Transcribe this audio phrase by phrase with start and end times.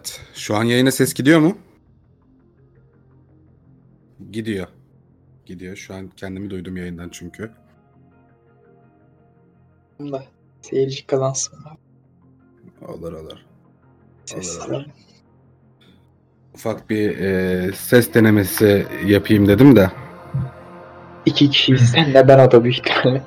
[0.00, 0.20] Evet.
[0.34, 1.58] Şu an yayına ses gidiyor mu?
[4.32, 4.66] Gidiyor.
[5.46, 5.76] Gidiyor.
[5.76, 7.50] Şu an kendimi duydum yayından çünkü.
[10.00, 10.24] Da
[10.62, 11.58] seyirci kazansın.
[12.88, 13.38] Olur olur.
[14.26, 14.58] Ses.
[14.58, 14.84] Olur, olur.
[16.54, 19.90] Ufak bir e, ses denemesi yapayım dedim de.
[21.26, 21.90] İki kişiyiz.
[21.90, 23.22] Sen de ben o da büyük ihtimalle.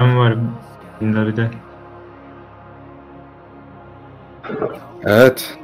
[0.00, 0.54] Ben varım.
[1.00, 1.50] Bunda bir de.
[5.04, 5.58] Evet.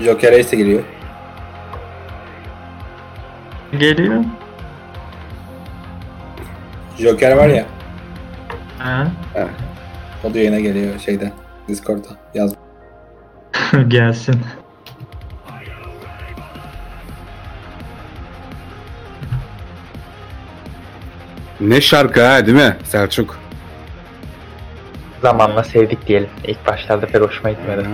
[0.00, 0.82] Joker Ace de geliyor.
[3.78, 4.24] Geliyor.
[6.98, 7.64] Joker var ya.
[8.78, 9.06] Ha?
[10.24, 11.32] O da yayına geliyor şeyden.
[11.68, 12.08] Discord'da.
[12.34, 12.54] Yaz.
[13.88, 14.36] Gelsin.
[21.60, 23.38] Ne şarkı ha değil mi Selçuk?
[25.22, 26.28] Zamanla sevdik diyelim.
[26.44, 27.80] İlk başlarda pek hoşuma gitmedi.
[27.80, 27.86] Hı.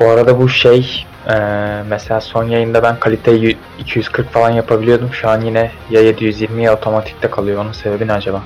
[0.00, 5.10] Bu arada bu şey eee, mesela son yayında ben kaliteyi 240 falan yapabiliyordum.
[5.12, 7.62] Şu an yine ya 720 ya otomatikte kalıyor.
[7.64, 8.42] Onun sebebi ne acaba?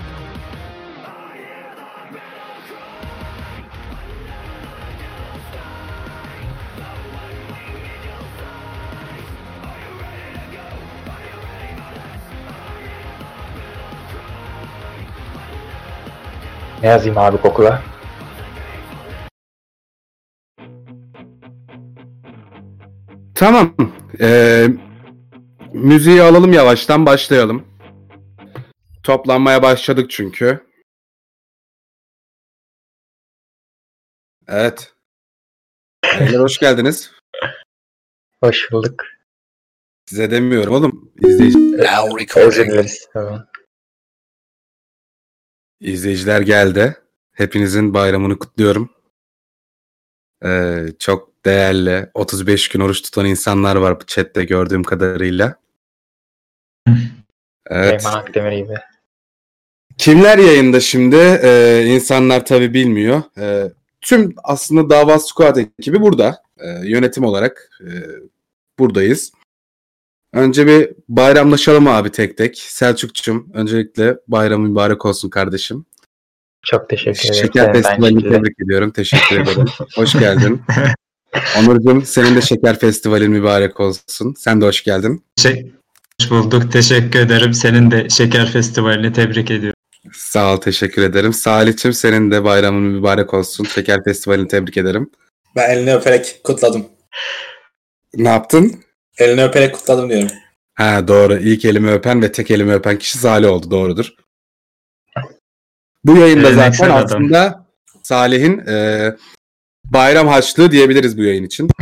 [16.82, 17.82] Ne yazayım abi Google'a?
[23.34, 23.74] Tamam.
[24.20, 24.66] Ee,
[25.72, 27.66] müziği alalım yavaştan başlayalım.
[29.02, 30.66] Toplanmaya başladık çünkü.
[34.48, 34.94] Evet.
[36.20, 37.12] Beyler hoş geldiniz.
[38.42, 39.04] Hoş bulduk.
[40.06, 41.12] Size demiyorum oğlum.
[41.24, 41.58] İzleyici,
[42.36, 43.08] Özür dileriz.
[43.12, 43.46] Tamam.
[45.80, 46.96] İzleyiciler geldi.
[47.32, 48.90] Hepinizin bayramını kutluyorum.
[50.44, 55.56] Ee, çok değerli 35 gün oruç tutan insanlar var bu chatte gördüğüm kadarıyla.
[57.72, 58.02] Evet.
[58.02, 58.74] Süleyman Akdemir gibi.
[59.98, 61.16] Kimler yayında şimdi?
[61.42, 63.22] Ee, insanlar tabi bilmiyor.
[63.38, 66.42] Ee, tüm aslında Dava Squad ekibi burada.
[66.58, 67.90] Ee, yönetim olarak e,
[68.78, 69.32] buradayız.
[70.32, 72.58] Önce bir bayramlaşalım abi tek tek.
[72.58, 75.86] Selçuk'cum öncelikle bayram mübarek olsun kardeşim.
[76.62, 77.34] Çok teşekkür ederim.
[77.34, 78.90] Şeker Festivali'ni tebrik ediyorum.
[78.90, 79.64] Teşekkür ederim.
[79.96, 80.62] Hoş geldin.
[81.58, 84.34] Onurcuğum senin de Şeker Festivali'nin mübarek olsun.
[84.38, 85.24] Sen de hoş geldin.
[85.38, 85.72] Şey,
[86.20, 86.72] hoş bulduk.
[86.72, 87.54] Teşekkür ederim.
[87.54, 89.76] Senin de Şeker Festivali'ni tebrik ediyorum.
[90.12, 91.32] Sağ ol teşekkür ederim.
[91.32, 93.64] Salih'cim senin de bayramın mübarek olsun.
[93.64, 95.10] Şeker Festivali'ni tebrik ederim.
[95.56, 96.86] Ben elini öperek kutladım.
[98.14, 98.82] Ne yaptın?
[99.18, 100.28] Elini öperek kutladım diyorum.
[100.74, 101.36] Ha doğru.
[101.36, 103.70] İlk elimi öpen ve tek elimi öpen kişi Salih oldu.
[103.70, 104.12] Doğrudur.
[106.04, 107.04] Bu yayında Geleneksel zaten adam.
[107.04, 107.66] aslında
[108.02, 109.06] Salih'in e,
[109.84, 111.68] bayram harçlığı diyebiliriz bu yayın için.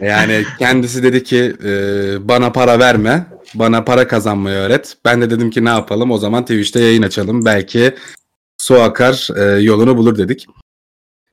[0.00, 1.70] Yani kendisi dedi ki e,
[2.28, 3.26] bana para verme.
[3.54, 4.96] Bana para kazanmayı öğret.
[5.04, 7.44] Ben de dedim ki ne yapalım o zaman Twitch'te yayın açalım.
[7.44, 7.94] Belki
[8.58, 10.46] su akar e, yolunu bulur dedik.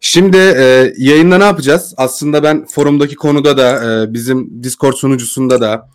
[0.08, 1.94] Şimdi e, yayında ne yapacağız?
[1.98, 5.90] Aslında ben forumdaki konuda da e, bizim Discord sunucusunda da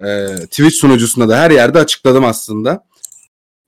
[0.00, 2.84] e, Twitch sunucusunda da her yerde açıkladım aslında.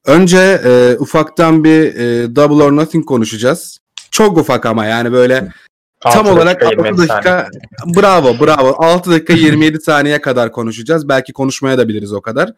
[0.07, 3.79] Önce e, ufaktan bir e, Double or Nothing konuşacağız.
[4.11, 5.53] Çok ufak ama yani böyle
[6.01, 7.09] tam olarak dakika, 6 27 saniye.
[7.09, 7.49] dakika
[7.97, 11.09] bravo bravo 6 dakika 27 saniye kadar konuşacağız.
[11.09, 12.53] Belki konuşmaya da biliriz o kadar.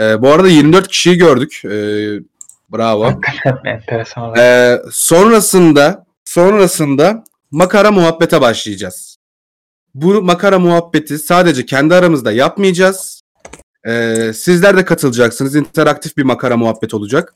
[0.00, 1.62] E, bu arada 24 kişiyi gördük.
[1.64, 1.70] E,
[2.72, 3.12] bravo.
[3.64, 4.34] Enteresan.
[4.36, 9.16] Ee, sonrasında sonrasında makara muhabbete başlayacağız.
[9.94, 13.22] Bu makara muhabbeti sadece kendi aramızda yapmayacağız.
[13.86, 15.54] Ee, sizler de katılacaksınız.
[15.54, 17.32] İnteraktif bir makara muhabbet olacak.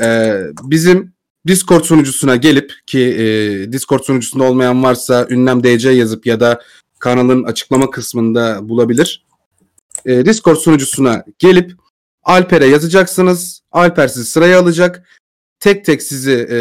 [0.00, 1.14] Ee, bizim
[1.46, 6.62] Discord sunucusuna gelip ki e, Discord sunucusunda olmayan varsa ünlem DC yazıp ya da
[6.98, 9.24] kanalın açıklama kısmında bulabilir.
[10.06, 11.72] Ee, Discord sunucusuna gelip
[12.22, 13.60] Alper'e yazacaksınız.
[13.72, 15.08] Alper sizi sıraya alacak
[15.60, 16.56] tek tek sizi e,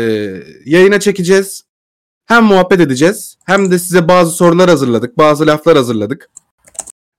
[0.66, 1.64] yayına çekeceğiz.
[2.26, 5.18] Hem muhabbet edeceğiz hem de size bazı sorular hazırladık.
[5.18, 6.30] Bazı laflar hazırladık.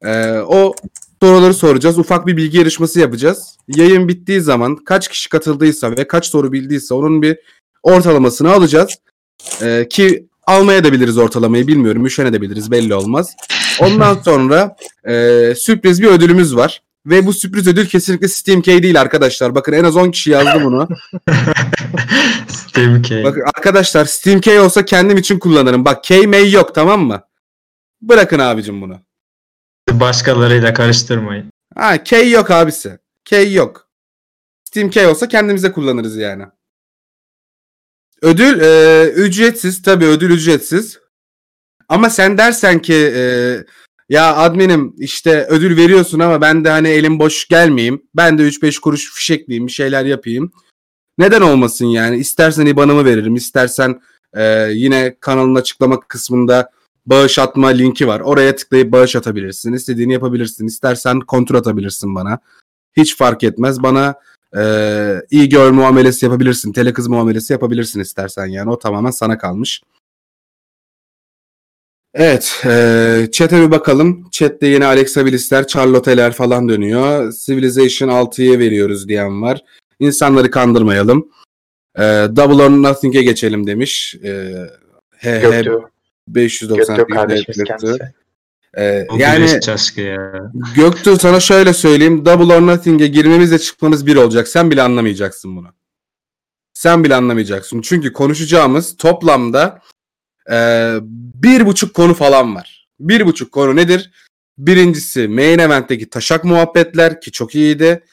[0.05, 0.75] E, o
[1.23, 1.99] soruları soracağız.
[1.99, 3.57] Ufak bir bilgi yarışması yapacağız.
[3.69, 7.39] Yayın bittiği zaman kaç kişi katıldıysa ve kaç soru bildiyse onun bir
[7.83, 8.91] ortalamasını alacağız.
[9.63, 12.07] E, ki almaya da biliriz ortalamayı bilmiyorum.
[12.07, 13.37] Üşenebiliriz belli olmaz.
[13.81, 14.77] Ondan sonra
[15.09, 16.83] e, sürpriz bir ödülümüz var.
[17.07, 19.55] Ve bu sürpriz ödül kesinlikle Steam Key değil arkadaşlar.
[19.55, 20.89] Bakın en az 10 kişi yazdı bunu.
[22.49, 23.25] Steam Key.
[23.25, 25.85] Bakın arkadaşlar Steam Key olsa kendim için kullanırım.
[25.85, 27.23] Bak Key May yok tamam mı?
[28.03, 29.01] Bırakın abicim bunu.
[29.91, 31.51] Başkalarıyla karıştırmayın.
[31.75, 32.99] Ha Key yok abisi.
[33.25, 33.89] Key yok.
[34.65, 36.45] Steam Key olsa kendimize kullanırız yani.
[38.23, 39.83] Ödül e, ücretsiz.
[39.83, 40.99] Tabii ödül ücretsiz.
[41.89, 43.23] Ama sen dersen ki e,
[44.09, 48.03] ya adminim işte ödül veriyorsun ama ben de hani elim boş gelmeyeyim.
[48.17, 50.53] Ben de 3-5 kuruş fişekleyeyim bir şeyler yapayım.
[51.19, 52.17] Neden olmasın yani?
[52.17, 53.35] İstersen IBAN'ımı veririm.
[53.35, 54.01] istersen
[54.35, 56.71] e, yine kanalın açıklama kısmında
[57.07, 58.21] bağış atma linki var.
[58.21, 59.73] Oraya tıklayıp bağış atabilirsin.
[59.73, 60.67] İstediğini yapabilirsin.
[60.67, 62.39] İstersen kontrol atabilirsin bana.
[62.97, 63.83] Hiç fark etmez.
[63.83, 64.15] Bana
[64.57, 64.63] e,
[65.31, 66.73] iyi gör muamelesi yapabilirsin.
[66.73, 68.71] Tele kız muamelesi yapabilirsin istersen yani.
[68.71, 69.83] O tamamen sana kalmış.
[72.15, 72.63] Evet.
[72.65, 74.29] E, chat'e bir bakalım.
[74.31, 77.33] Chat'te yine Alexa Bliss'ler, Charlotte'ler falan dönüyor.
[77.33, 79.61] Civilization 6'ya veriyoruz diyen var.
[80.01, 81.29] İnsanları kandırmayalım.
[81.99, 82.03] E,
[82.37, 84.15] Double or Nothing'e geçelim demiş.
[84.25, 84.53] E,
[85.17, 85.89] he, he, Göktuğ.
[86.29, 87.87] 590 Göktuğ kardeşimiz Göktuğ.
[87.87, 88.15] kendisi.
[88.77, 89.47] E, O yani
[89.97, 90.51] ya.
[90.77, 92.27] Göktuğ sana şöyle söyleyeyim.
[92.27, 94.49] Double or Nothing'e girmemizle çıkmamız bir olacak.
[94.49, 95.69] Sen bile anlamayacaksın bunu.
[96.75, 97.81] Sen bile anlamayacaksın.
[97.81, 99.81] Çünkü konuşacağımız toplamda
[100.51, 100.97] e,
[101.35, 102.89] bir buçuk konu falan var.
[103.01, 104.11] Bir buçuk konu nedir?
[104.59, 108.05] Birincisi main event'teki taşak muhabbetler ki çok iyiydi.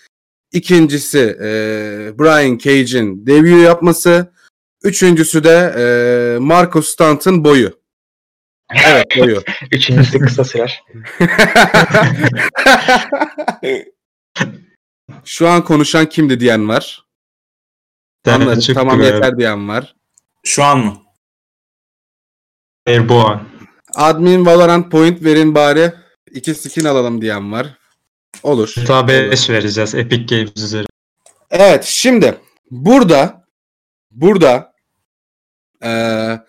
[0.51, 1.50] İkincisi e,
[2.19, 4.31] Brian Cage'in debut yapması.
[4.83, 5.83] Üçüncüsü de e,
[6.39, 7.81] Marcus Stunt'ın boyu.
[8.86, 9.42] Evet boyu.
[9.72, 10.83] Üçüncüsü kısa sürer.
[15.25, 17.06] Şu an konuşan kimdi diyen var.
[18.28, 18.74] Anladım.
[18.74, 19.95] Tamam yeter diyen var.
[20.44, 20.98] Şu an mı?
[22.88, 23.48] Erboğan.
[23.95, 25.94] Admin Valorant point verin bari.
[26.31, 27.78] İki skin alalım diyen var.
[28.44, 28.74] Olur.
[28.75, 29.07] GTA Olur.
[29.07, 30.88] 5 vereceğiz Epic Games üzerine.
[31.50, 32.38] Evet şimdi
[32.72, 33.45] burada
[34.12, 34.74] burada
[35.83, 36.39] eee,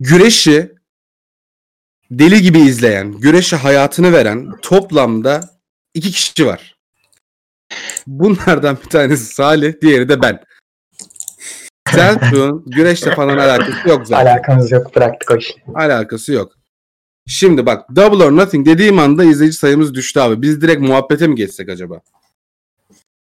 [0.00, 0.72] güreşi
[2.10, 5.40] deli gibi izleyen, güreşe hayatını veren toplamda
[5.94, 6.76] iki kişi var.
[8.06, 10.44] Bunlardan bir tanesi Salih, diğeri de ben.
[11.92, 14.26] Selçuk'un güreşle falan alakası yok zaten.
[14.26, 15.54] Alakamız yok bıraktık o işi.
[15.74, 16.52] Alakası yok.
[17.26, 20.42] Şimdi bak Double or Nothing dediğim anda izleyici sayımız düştü abi.
[20.42, 22.00] Biz direkt muhabbete mi geçsek acaba?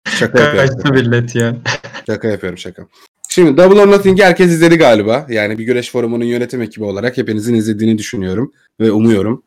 [0.07, 0.75] Şaka yapıyorum.
[0.75, 1.57] Kaçtı millet ya.
[2.05, 2.87] Şaka yapıyorum şaka.
[3.29, 5.25] Şimdi Double or Nothing'i herkes izledi galiba.
[5.29, 9.43] Yani bir güreş forumunun yönetim ekibi olarak hepinizin izlediğini düşünüyorum ve umuyorum.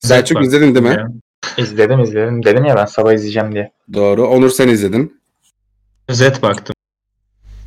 [0.00, 0.92] Selçuk izledin değil mi?
[0.92, 1.08] Ya.
[1.56, 2.44] İzledim izledim.
[2.44, 3.72] Dedim ya ben sabah izleyeceğim diye.
[3.92, 4.26] Doğru.
[4.26, 5.20] Onur sen izledin.
[6.08, 6.74] Özet baktım.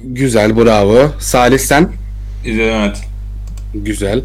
[0.04, 1.12] Güzel bravo.
[1.20, 1.90] Salih sen?
[2.46, 2.98] İzledim evet.
[3.74, 4.22] Güzel.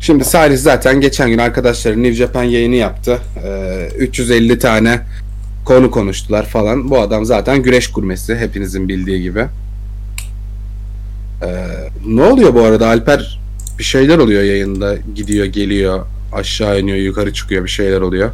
[0.00, 3.18] Şimdi Salih zaten geçen gün arkadaşları New Japan yayını yaptı.
[3.44, 5.00] Ee, 350 tane
[5.64, 6.90] konu konuştular falan.
[6.90, 9.46] Bu adam zaten güreş kurmesi hepinizin bildiği gibi.
[11.42, 11.46] Ee,
[12.06, 13.40] ne oluyor bu arada Alper?
[13.78, 14.96] Bir şeyler oluyor yayında.
[15.14, 18.30] Gidiyor, geliyor, aşağı iniyor, yukarı çıkıyor bir şeyler oluyor.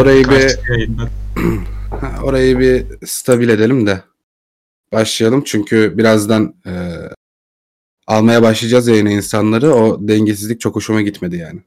[0.00, 0.56] Orayı bir-
[2.22, 4.00] orayı bir stabil edelim de
[4.92, 5.44] başlayalım.
[5.44, 6.72] Çünkü birazdan e,
[8.06, 9.74] almaya başlayacağız yayına insanları.
[9.74, 11.60] O dengesizlik çok hoşuma gitmedi yani.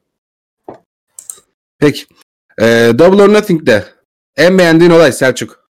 [1.78, 2.04] Peki.
[2.60, 2.64] E,
[2.98, 3.84] Double or Nothing'de
[4.36, 5.70] en beğendiğin olay Selçuk.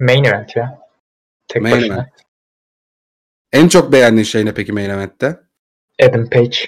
[0.00, 0.78] Main event ya.
[1.48, 1.94] Tek Main başına.
[1.94, 2.08] event.
[3.52, 5.40] En çok beğendiğin şey ne peki main event'te?
[6.02, 6.58] Adam Page.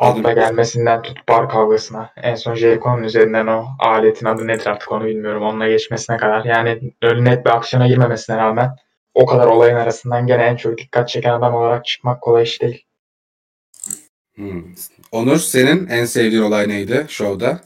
[0.00, 0.34] Page.
[0.34, 2.10] gelmesinden tut bar kavgasına.
[2.16, 5.42] En son Jericho'nun üzerinden o aletin adı nedir artık onu bilmiyorum.
[5.42, 6.44] Onunla geçmesine kadar.
[6.44, 8.76] Yani öyle net bir aksiyona girmemesine rağmen
[9.14, 12.84] o kadar olayın arasından gene en çok dikkat çeken adam olarak çıkmak kolay iş değil.
[14.34, 14.64] Hmm.
[15.12, 17.60] Onur senin en sevdiğin olay neydi şovda?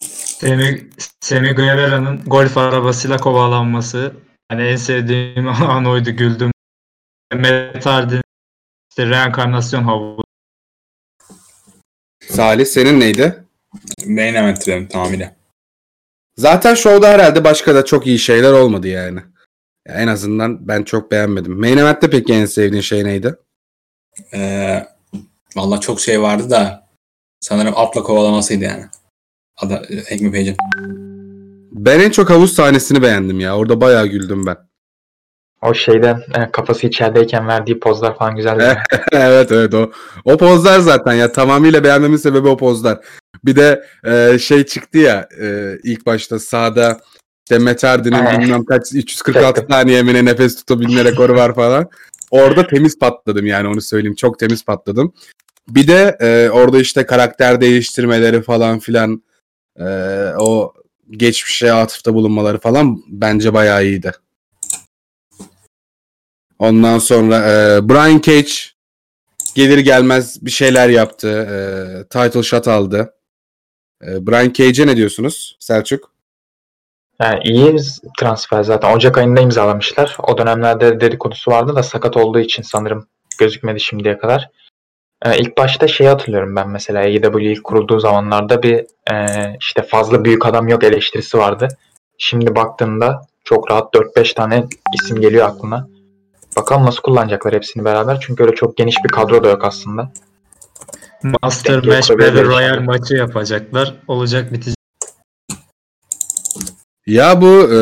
[0.00, 0.88] Semi,
[1.20, 4.12] Semi Guevara'nın golf arabasıyla kovalanması.
[4.48, 6.50] Hani en sevdiğim an oydu güldüm.
[7.34, 8.22] Matt Hardy'nin
[8.90, 10.24] işte reenkarnasyon havuzu.
[12.28, 13.44] Salih senin neydi?
[14.06, 15.34] Main event benim tamamıyla.
[16.36, 19.20] Zaten şovda herhalde başka da çok iyi şeyler olmadı yani.
[19.88, 21.60] Ya en azından ben çok beğenmedim.
[21.60, 23.34] Main Event'te peki en sevdiğin şey neydi?
[24.34, 24.86] Ee,
[25.56, 26.88] Valla çok şey vardı da
[27.40, 28.84] sanırım atla kovalamasıydı yani.
[29.56, 30.56] Ada, Ekme Page'in.
[31.72, 33.56] Ben en çok havuz sahnesini beğendim ya.
[33.56, 34.56] Orada bayağı güldüm ben.
[35.64, 38.78] O şeyden e, kafası içerideyken verdiği pozlar falan güzeldi.
[39.12, 39.90] evet evet o.
[40.24, 42.98] O pozlar zaten ya tamamıyla beğenmemin sebebi o pozlar.
[43.44, 47.00] Bir de e, şey çıktı ya e, ilk başta sağda
[47.50, 47.58] işte
[48.14, 48.40] Evet.
[48.40, 49.74] bilmem kaç 346 Çektim.
[49.74, 51.88] saniye mi ne nefes tutabilme rekoru var falan.
[52.30, 54.14] Orada temiz patladım yani onu söyleyeyim.
[54.14, 55.12] Çok temiz patladım.
[55.68, 59.22] Bir de e, orada işte karakter değiştirmeleri falan filan
[59.80, 59.84] e,
[60.38, 60.72] o
[61.10, 64.12] geçmişe atıfta bulunmaları falan bence bayağı iyiydi.
[66.58, 68.52] Ondan sonra e, Brian Cage
[69.54, 71.28] gelir gelmez bir şeyler yaptı.
[71.28, 71.56] E,
[72.08, 73.14] title shot aldı.
[74.02, 76.14] E, Brian Cage'e ne diyorsunuz Selçuk?
[77.22, 77.76] Yani iyi
[78.18, 78.96] transfer zaten.
[78.96, 80.16] Ocak ayında imzalamışlar.
[80.22, 83.06] O dönemlerde dedikodusu vardı da sakat olduğu için sanırım
[83.38, 84.50] gözükmedi şimdiye kadar.
[85.24, 89.16] Ee, ilk başta şey hatırlıyorum ben mesela AEW ilk kurulduğu zamanlarda bir e,
[89.60, 91.68] işte fazla büyük adam yok eleştirisi vardı.
[92.18, 95.88] Şimdi baktığımda çok rahat 4-5 tane isim geliyor aklına.
[96.56, 98.20] Bakalım nasıl kullanacaklar hepsini beraber.
[98.20, 100.12] Çünkü öyle çok geniş bir kadro da yok aslında.
[101.42, 103.94] Master Match Battle Royale maçı yapacaklar.
[104.08, 104.74] Olacak bitecek.
[107.06, 107.78] Ya bu e,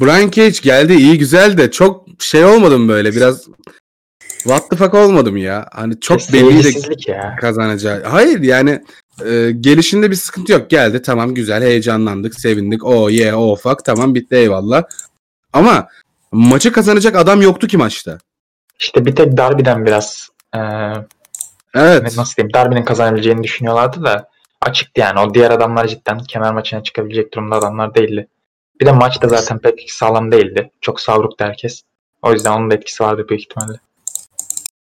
[0.00, 3.46] Brian Cage geldi iyi güzel de çok şey olmadım böyle biraz
[4.42, 5.68] what the fuck olmadım ya.
[5.72, 6.80] Hani çok belliydi
[7.40, 8.02] kazanacağı.
[8.02, 8.82] Hayır yani
[9.26, 10.70] e, gelişinde bir sıkıntı yok.
[10.70, 12.84] Geldi tamam güzel heyecanlandık sevindik.
[12.84, 14.82] O ye o fuck tamam bitti eyvallah.
[15.52, 15.88] Ama
[16.32, 18.18] maçı kazanacak adam yoktu ki maçta.
[18.80, 20.58] İşte bir tek Darby'den biraz e,
[21.74, 22.16] Evet.
[22.16, 24.28] nasıl diyeyim Darby'nin kazanabileceğini düşünüyorlardı da
[24.62, 25.20] açıktı yani.
[25.20, 28.28] O diğer adamlar cidden kemer maçına çıkabilecek durumda adamlar değildi.
[28.80, 30.70] Bir de maç da zaten pek sağlam değildi.
[30.80, 31.82] Çok savruktu herkes.
[32.22, 33.78] O yüzden onun da etkisi vardı büyük ihtimalle.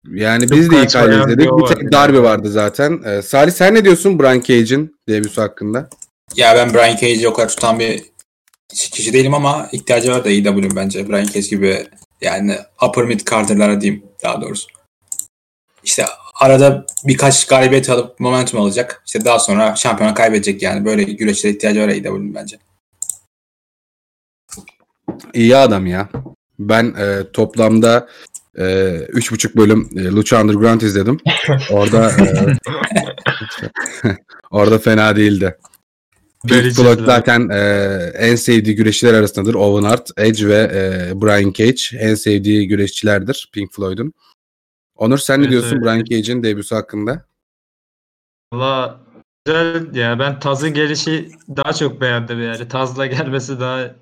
[0.09, 1.51] Yani Çok biz de ilk bir izledik.
[1.59, 2.23] Bir tek yani.
[2.23, 3.03] vardı zaten.
[3.05, 5.89] Ee, Salih sen ne diyorsun Brian Cage'in debüsü hakkında?
[6.37, 8.03] Ya ben Brian Cage'i o kadar tutan bir
[8.69, 11.09] kişi değilim ama ihtiyacı var da AEW bence.
[11.09, 11.87] Brian Cage gibi
[12.21, 14.69] yani upper mid carter'lara diyeyim daha doğrusu.
[15.85, 16.05] İşte
[16.41, 19.03] arada birkaç galibiyet alıp momentum alacak.
[19.07, 20.85] İşte daha sonra şampiyona kaybedecek yani.
[20.85, 22.59] Böyle güreşlere ihtiyacı var AEW'nin bence.
[25.35, 26.09] İyi adam ya.
[26.59, 28.09] Ben e, toplamda
[28.59, 31.21] e, üç buçuk bölüm e, Lucha Underground izledim.
[31.71, 32.27] Orada e,
[34.51, 35.59] orada fena değildi.
[36.45, 37.05] Güzel.
[37.05, 37.59] zaten e,
[38.15, 39.55] en sevdiği güreşçiler arasındadır.
[39.55, 44.13] Owen Hart, Edge ve e, Brian Cage en sevdiği güreşçilerdir Pink Floyd'un.
[44.97, 45.85] Onur sen ne diyorsun evet.
[45.85, 47.27] Brian Cage'in debüsü hakkında?
[48.53, 49.01] Valla
[49.47, 52.69] güzel ya ben Taz'ın gelişi daha çok beğendim yani.
[52.69, 53.95] Taz'la gelmesi daha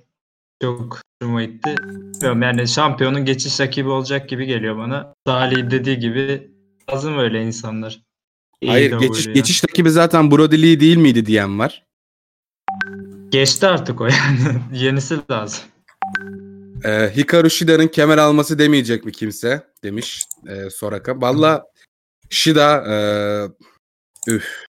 [0.62, 1.74] çok hoşuma gitti.
[1.78, 5.14] Bilmiyorum yani şampiyonun geçiş rakibi olacak gibi geliyor bana.
[5.26, 6.50] Salih dediği gibi
[6.86, 8.00] Taz'ın öyle insanlar.
[8.66, 11.86] Hayır geçiş, geçiş rakibi zaten Brody Lee değil miydi diyen var.
[13.32, 14.62] Geçti artık o yani.
[14.72, 15.60] Yenisi lazım.
[16.84, 21.20] Ee, Hikaru Shida'nın kemer alması demeyecek mi kimse demiş e, Soraka.
[21.20, 21.64] Valla
[22.30, 22.96] Shida e,
[24.32, 24.64] üf.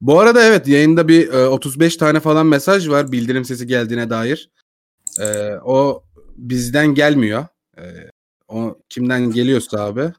[0.00, 4.50] Bu arada evet yayında bir e, 35 tane falan mesaj var bildirim sesi geldiğine dair.
[5.20, 6.04] E, o
[6.36, 7.46] bizden gelmiyor.
[7.78, 7.82] E,
[8.48, 10.12] o kimden geliyorsa abi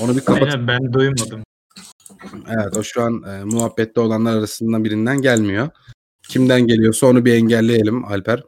[0.00, 0.42] onu bir kapat.
[0.42, 1.42] Aynen ben duymadım.
[2.48, 5.68] Evet o şu an e, muhabbette olanlar arasından birinden gelmiyor.
[6.28, 8.42] Kimden geliyorsa onu bir engelleyelim Alper.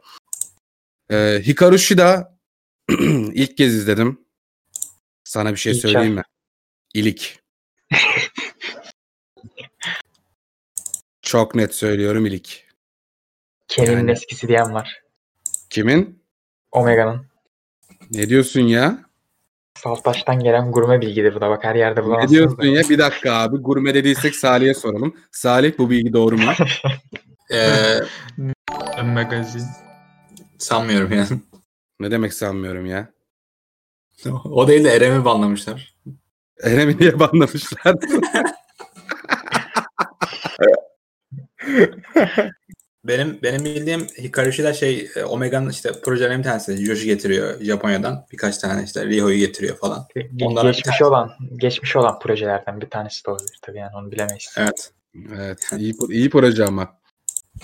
[1.11, 2.37] E, Hikaru Shida
[3.33, 4.21] ilk kez izledim.
[5.23, 6.21] Sana bir şey söyleyeyim mi?
[6.93, 7.39] İlik.
[11.21, 12.65] Çok net söylüyorum ilik.
[13.67, 14.11] Kenny'nin Yani.
[14.11, 15.01] eskisi diyen var.
[15.69, 16.23] Kimin?
[16.71, 17.25] Omega'nın.
[18.11, 19.05] Ne diyorsun ya?
[19.79, 22.65] Saltaş'tan gelen gurme bilgidir bu da bak her yerde Ne bulamazsınız diyorsun da.
[22.65, 22.89] ya?
[22.89, 23.57] Bir dakika abi.
[23.57, 25.15] Gurme dediysek Salih'e soralım.
[25.31, 26.51] Salih bu bilgi doğru mu?
[27.53, 27.99] Ee,
[29.03, 29.63] Magazin.
[30.57, 31.41] sanmıyorum yani.
[31.99, 33.09] ne demek sanmıyorum ya.
[34.45, 35.95] o değil de Erem'i banlamışlar.
[36.63, 37.95] Erem'i niye banlamışlar?
[43.03, 46.85] Benim benim bildiğim Hikaru Shida şey e, Omega'nın işte projelerin bir tanesi.
[46.85, 48.25] Joshi getiriyor Japonya'dan.
[48.31, 50.07] Birkaç tane işte Ryo'yu getiriyor falan.
[50.15, 51.05] Bir geçmiş tanesi.
[51.05, 54.55] olan geçmiş olan projelerden bir tanesi de olabilir tabii yani onu bilemeyiz.
[54.57, 54.91] Evet.
[55.35, 55.69] evet.
[55.77, 56.97] iyi, iyi proje ama.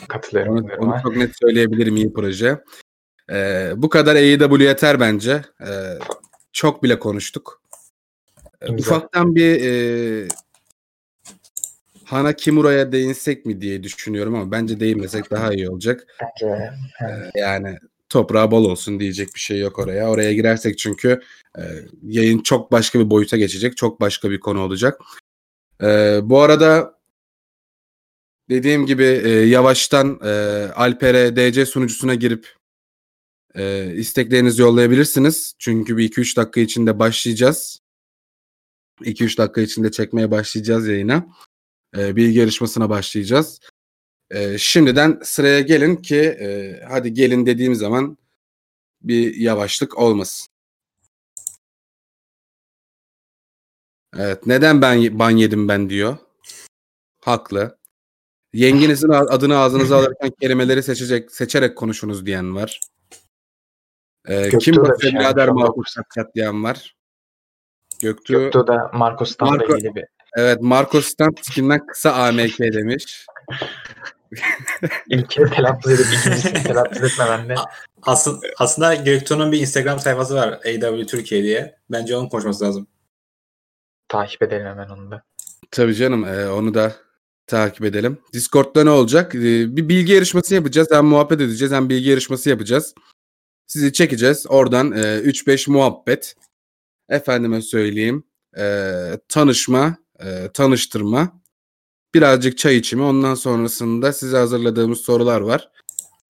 [0.07, 0.55] Katılıyorum.
[0.55, 2.63] Onu, onu çok net söyleyebilirim iyi proje.
[3.31, 5.41] Ee, bu kadar AEW yeter bence.
[5.61, 5.99] Ee,
[6.53, 7.61] çok bile konuştuk.
[8.61, 8.95] Ee, İmza.
[8.95, 10.27] ufaktan bir e,
[12.05, 16.07] Hana Kimura'ya değinsek mi diye düşünüyorum ama bence değinmesek daha iyi olacak.
[16.21, 16.71] Bence
[17.35, 17.77] Yani
[18.09, 20.09] toprağı bol olsun diyecek bir şey yok oraya.
[20.09, 21.21] Oraya girersek çünkü
[21.57, 21.61] e,
[22.03, 23.77] yayın çok başka bir boyuta geçecek.
[23.77, 25.01] Çok başka bir konu olacak.
[25.83, 26.93] E, bu arada
[28.49, 30.29] dediğim gibi e, yavaştan e,
[30.75, 32.55] Alper'e DC sunucusuna girip
[33.55, 35.55] e, isteklerinizi yollayabilirsiniz.
[35.59, 37.79] Çünkü bir 2-3 dakika içinde başlayacağız.
[39.01, 41.27] 2-3 dakika içinde çekmeye başlayacağız yayına.
[41.97, 43.59] E, bilgi yarışmasına başlayacağız.
[44.31, 48.17] E, şimdiden sıraya gelin ki e, hadi gelin dediğim zaman
[49.01, 50.47] bir yavaşlık olmasın.
[54.17, 54.47] Evet.
[54.47, 56.17] Neden ben ban yedim ben diyor.
[57.21, 57.82] Haklı.
[58.53, 62.79] Yengenizin adını ağzınıza alırken kelimeleri seçecek seçerek konuşunuz diyen var.
[64.27, 65.49] Ee, Göktuğ kim basıyor şey birader
[65.87, 66.95] Sakat diyen var.
[68.01, 70.05] Göktuğ, Göktuğ da Marco Stan'la Marco- ilgili bir
[70.37, 73.25] evet Marcos Stant skinden kısa AMK demiş.
[75.09, 77.55] ilkini telaffuz edip ikincisini telaffuz etmeden de
[78.01, 80.49] Aslında, aslında Göktuğ'un bir Instagram sayfası var.
[80.53, 81.75] AW Türkiye diye.
[81.91, 82.87] Bence onun konuşması lazım.
[84.07, 85.23] takip edelim hemen onu da.
[85.71, 86.95] Tabii canım e, onu da
[87.47, 88.17] takip edelim.
[88.33, 89.35] Discord'da ne olacak?
[89.35, 89.39] E,
[89.75, 90.87] bir bilgi yarışması yapacağız.
[90.91, 92.93] Hem muhabbet edeceğiz hem bilgi yarışması yapacağız.
[93.67, 94.45] Sizi çekeceğiz.
[94.49, 96.35] Oradan e, 3-5 muhabbet.
[97.09, 98.23] Efendime söyleyeyim.
[98.57, 101.41] e, tanışma, e, tanıştırma.
[102.13, 103.03] Birazcık çay içimi.
[103.03, 105.69] Ondan sonrasında size hazırladığımız sorular var.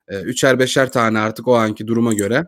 [0.07, 2.47] E, üçer beşer tane artık o anki duruma göre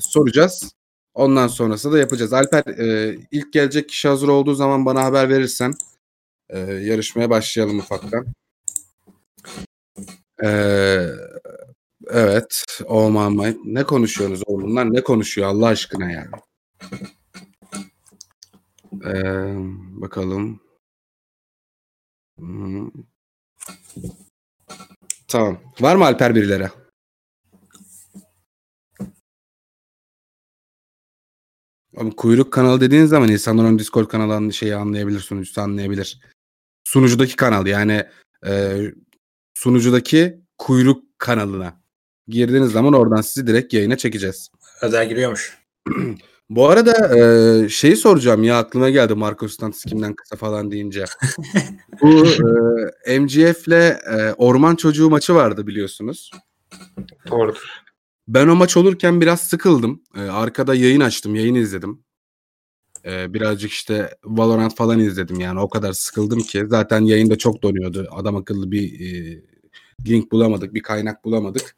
[0.00, 0.72] soracağız.
[1.14, 2.32] Ondan sonrasında da yapacağız.
[2.32, 2.64] Alper
[3.30, 5.74] ilk gelecek kişi hazır olduğu zaman bana haber verirsen
[6.50, 8.26] e, yarışmaya başlayalım ufaktan.
[10.44, 10.48] E,
[12.10, 12.64] evet.
[12.84, 13.56] Oh my my.
[13.64, 14.62] Ne konuşuyorsunuz oğlum?
[14.70, 16.30] Bunlar ne konuşuyor Allah aşkına yani?
[19.04, 19.12] E,
[20.00, 20.60] bakalım.
[22.38, 22.90] Hmm.
[25.28, 25.60] Tamam.
[25.80, 26.70] Var mı Alper birilere?
[31.96, 36.20] Abi kuyruk kanalı dediğin zaman insanlar onun Discord kanalının şeyi anlayabilir, sunucusu anlayabilir.
[36.86, 38.04] Sunucudaki kanal yani
[38.46, 38.80] e,
[39.54, 41.80] sunucudaki kuyruk kanalına
[42.28, 44.50] girdiğiniz zaman oradan sizi direkt yayına çekeceğiz.
[44.82, 45.58] Özel giriyormuş.
[46.50, 51.04] Bu arada e, şeyi soracağım ya aklıma geldi Marco Stantis kimden kısa falan deyince.
[52.02, 52.26] Bu
[53.06, 56.30] e, MGF'le e, Orman Çocuğu maçı vardı biliyorsunuz.
[57.30, 57.62] Doğrudur.
[58.28, 60.02] Ben o maç olurken biraz sıkıldım.
[60.16, 62.05] Ee, arkada yayın açtım, yayını izledim.
[63.06, 66.64] Ee, birazcık işte Valorant falan izledim yani o kadar sıkıldım ki.
[66.66, 68.08] Zaten yayında çok donuyordu.
[68.10, 69.40] Adam akıllı bir e,
[70.06, 71.76] link bulamadık, bir kaynak bulamadık.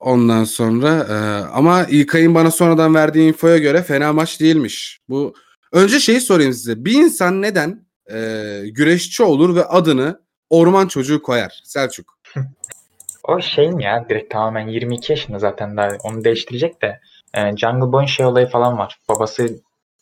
[0.00, 1.14] Ondan sonra e,
[1.52, 5.00] ama İlkay'ın bana sonradan verdiği infoya göre fena maç değilmiş.
[5.08, 5.34] Bu
[5.72, 6.84] önce şeyi sorayım size.
[6.84, 8.16] Bir insan neden e,
[8.66, 10.20] güreşçi olur ve adını
[10.50, 11.60] Orman Çocuğu koyar?
[11.64, 12.18] Selçuk.
[13.28, 17.00] O şeyin ya direkt tamamen 22 yaşında zaten daha onu değiştirecek de
[17.34, 18.98] e, Jungle Boy'un şey olayı falan var.
[19.08, 19.60] Babası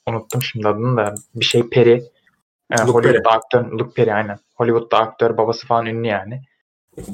[0.08, 2.02] unuttum şimdi adını da bir şey Perry.
[2.70, 4.38] E, Luke Hollywood'da aktör Luke Perry aynen.
[4.54, 6.42] Hollywood'da aktör babası falan ünlü yani.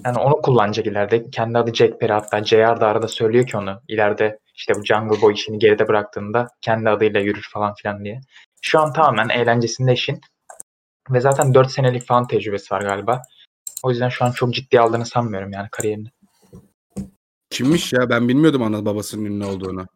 [0.04, 1.30] Yani onu kullanacak ileride.
[1.30, 3.80] Kendi adı Jack Perry hatta JR da arada söylüyor ki onu.
[3.88, 8.20] ileride işte bu Jungle Boy işini geride bıraktığında kendi adıyla yürür falan filan diye.
[8.62, 10.20] Şu an tamamen eğlencesinde işin.
[11.10, 13.22] Ve zaten 4 senelik falan tecrübesi var galiba.
[13.82, 16.08] O yüzden şu an çok ciddi aldığını sanmıyorum yani kariyerini.
[17.50, 18.10] Kimmiş ya?
[18.10, 19.86] Ben bilmiyordum ana babasının ünlü olduğunu.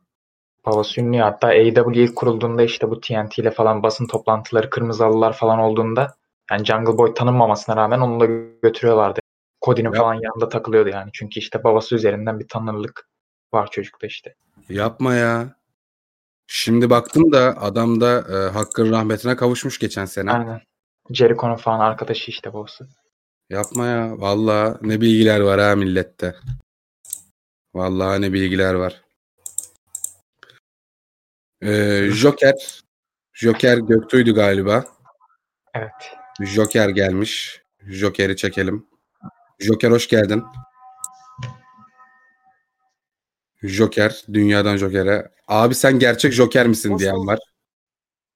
[0.66, 1.26] Babası ünlü ya.
[1.26, 6.14] hatta AEW ilk kurulduğunda işte bu TNT ile falan basın toplantıları kırmızı halılar falan olduğunda
[6.50, 8.26] yani Jungle Boy tanınmamasına rağmen onu da
[8.62, 9.20] götürüyorlardı.
[9.64, 11.10] Cody'nin falan yanında takılıyordu yani.
[11.12, 13.08] Çünkü işte babası üzerinden bir tanınırlık
[13.54, 14.34] var çocukta işte.
[14.68, 15.56] Yapma ya.
[16.46, 20.32] Şimdi baktım da adam da e, hakkın rahmetine kavuşmuş geçen sene.
[20.32, 20.60] Aynen.
[21.10, 22.88] Jericho'nun falan arkadaşı işte babası.
[23.50, 24.20] Yapma ya.
[24.20, 26.34] Vallahi ne bilgiler var ha millette.
[27.74, 29.02] Vallahi ne bilgiler var.
[31.62, 32.82] Ee, Joker.
[33.32, 34.84] Joker Göktuğ'ydu galiba.
[35.74, 35.90] Evet.
[36.40, 37.62] Joker gelmiş.
[37.80, 38.86] Joker'i çekelim.
[39.58, 40.42] Joker hoş geldin.
[43.62, 44.24] Joker.
[44.32, 45.30] Dünyadan Joker'e.
[45.48, 47.28] Abi sen gerçek Joker misin Hoş diyen bulduk.
[47.28, 47.38] var.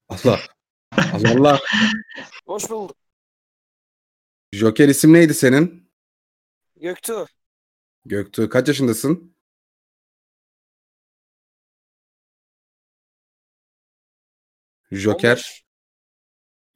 [0.09, 0.41] Allah.
[1.13, 1.61] Allah Allah.
[2.47, 2.97] Hoş bulduk.
[4.53, 5.91] Joker isim neydi senin?
[6.77, 7.27] Göktuğ.
[8.05, 9.36] Göktuğ kaç yaşındasın?
[14.93, 15.65] Joker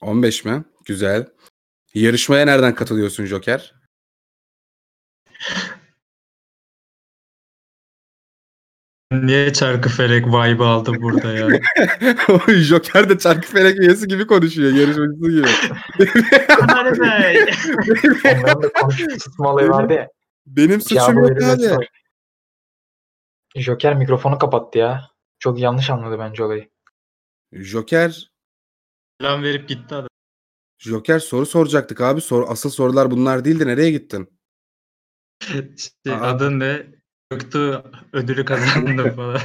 [0.00, 0.64] 15 mi?
[0.84, 1.26] Güzel.
[1.94, 3.74] Yarışmaya nereden katılıyorsun Joker?
[9.12, 11.48] Niye Çarkıfelek vibe aldı burada ya?
[12.48, 14.72] Joker de Çarkıfelek üyesi gibi konuşuyor.
[14.72, 15.42] Yarışmacısı gibi.
[16.62, 20.08] Onların da konuşup tutma olayı vardı ya.
[20.46, 21.86] Benim suçum yok abi.
[23.56, 25.10] Joker mikrofonu kapattı ya.
[25.38, 26.69] Çok yanlış anladı bence olayı.
[27.52, 28.30] Joker
[29.22, 30.08] Lan verip gitti adam.
[30.78, 32.20] Joker soru soracaktık abi.
[32.20, 33.66] Sor, asıl sorular bunlar değildi.
[33.66, 34.38] Nereye gittin?
[35.76, 36.20] İşte Aa.
[36.20, 36.86] adın ne?
[37.30, 39.40] Göktuğ ödülü kazandı falan.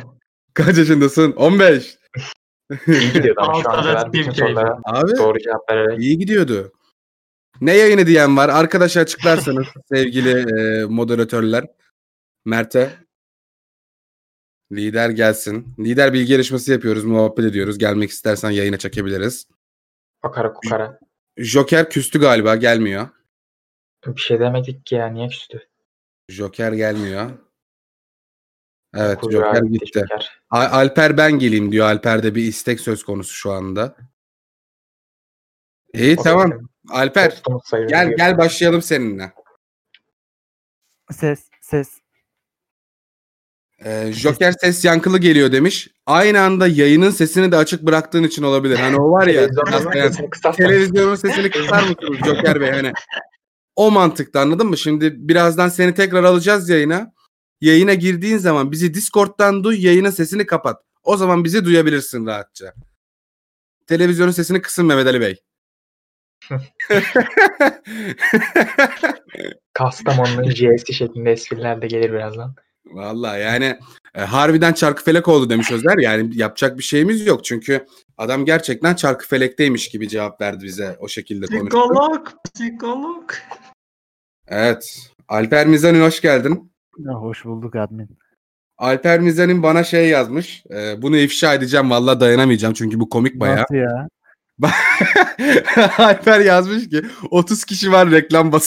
[0.54, 1.32] Kaç yaşındasın?
[1.32, 1.98] 15.
[2.88, 6.00] İyi gidiyordu ama şu bütün sorulara Abi doğru cevap vererek.
[6.00, 6.72] iyi gidiyordu.
[7.62, 8.50] Ne yayını diyen var?
[8.50, 11.68] Arkadaşa açıklarsanız sevgili e, moderatörler.
[12.46, 13.05] Mert'e.
[14.72, 15.76] Lider gelsin.
[15.80, 17.78] Lider bilgi yarışması yapıyoruz, muhabbet ediyoruz.
[17.78, 19.48] Gelmek istersen yayına çekebiliriz.
[20.24, 21.00] Bakara kukara.
[21.38, 23.10] Joker küstü galiba, gelmiyor.
[24.08, 25.68] Bir şey demedik ki ya niye küstü?
[26.30, 27.32] Joker gelmiyor.
[28.96, 30.00] Evet, Kuyruğa Joker gitti gitti.
[30.00, 30.42] Joker.
[30.50, 31.86] Alper ben geleyim diyor.
[31.86, 33.96] Alper'de bir istek söz konusu şu anda.
[35.94, 36.70] İyi O tamam.
[36.90, 39.34] Alper gel gel başlayalım seninle.
[41.12, 42.05] Ses ses.
[43.84, 45.88] Ee, Joker ses yankılı geliyor demiş.
[46.06, 48.80] Aynı anda yayının sesini de açık bıraktığın için olabilir.
[48.80, 49.50] Hani o var ya
[50.58, 52.72] Televizyonun sesini kısar mısınız Joker Bey?
[52.72, 52.94] Hani
[53.76, 54.78] o mantıkta anladın mı?
[54.78, 57.14] Şimdi birazdan seni tekrar alacağız yayına.
[57.62, 60.82] Yayına girdiğin zaman bizi Discord'dan duy, yayının sesini kapat.
[61.04, 62.74] O zaman bizi duyabilirsin rahatça.
[63.88, 65.36] Televizyonun sesini kısın Mehmet Ali Bey.
[69.74, 72.56] Kastamonu'nun J'si şeklinde espriler de gelir birazdan.
[72.92, 73.80] Vallahi yani
[74.16, 75.98] e, harbiden çarkıfelek oldu demiş Özer.
[75.98, 77.46] Yani yapacak bir şeyimiz yok.
[77.46, 77.86] Çünkü
[78.18, 81.66] adam gerçekten çarkıfelekteymiş gibi cevap verdi bize o şekilde konuştu.
[81.66, 83.32] Psikolog, psikolog.
[84.48, 85.10] Evet.
[85.28, 86.72] Alper Mizanin hoş geldin.
[86.98, 88.10] Ya, hoş bulduk admin.
[88.78, 90.64] Alper Mizanin bana şey yazmış.
[90.70, 93.62] e, bunu ifşa edeceğim vallahi dayanamayacağım çünkü bu komik bayağı.
[93.62, 94.08] Nasıl ya?
[95.98, 98.62] Alper yazmış ki 30 kişi var reklam Çok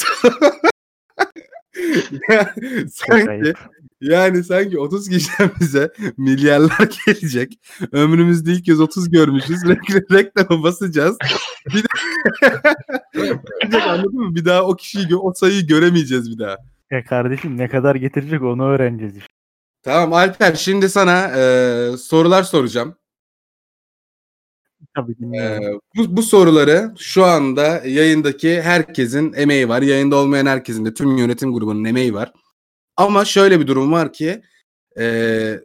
[3.18, 3.52] sanki.
[4.00, 7.58] Yani sanki 30 kişiden bize milyarlar gelecek.
[7.92, 9.56] Ömrümüzde ilk kez 30 görmüşüz.
[9.64, 11.16] Rekl- reklama basacağız.
[13.64, 14.34] Bir de anladın mı?
[14.34, 16.56] Bir daha o kişiyi o sayıyı göremeyeceğiz bir daha.
[16.90, 19.28] Ya kardeşim ne kadar getirecek onu öğreneceğiz işte.
[19.82, 21.42] Tamam Alper şimdi sana e,
[21.96, 22.94] sorular soracağım.
[24.96, 25.80] Tabii E, dinliyorum.
[25.96, 29.82] bu, bu soruları şu anda yayındaki herkesin emeği var.
[29.82, 32.32] Yayında olmayan herkesin de tüm yönetim grubunun emeği var.
[32.98, 34.42] Ama şöyle bir durum var ki
[34.98, 35.61] e,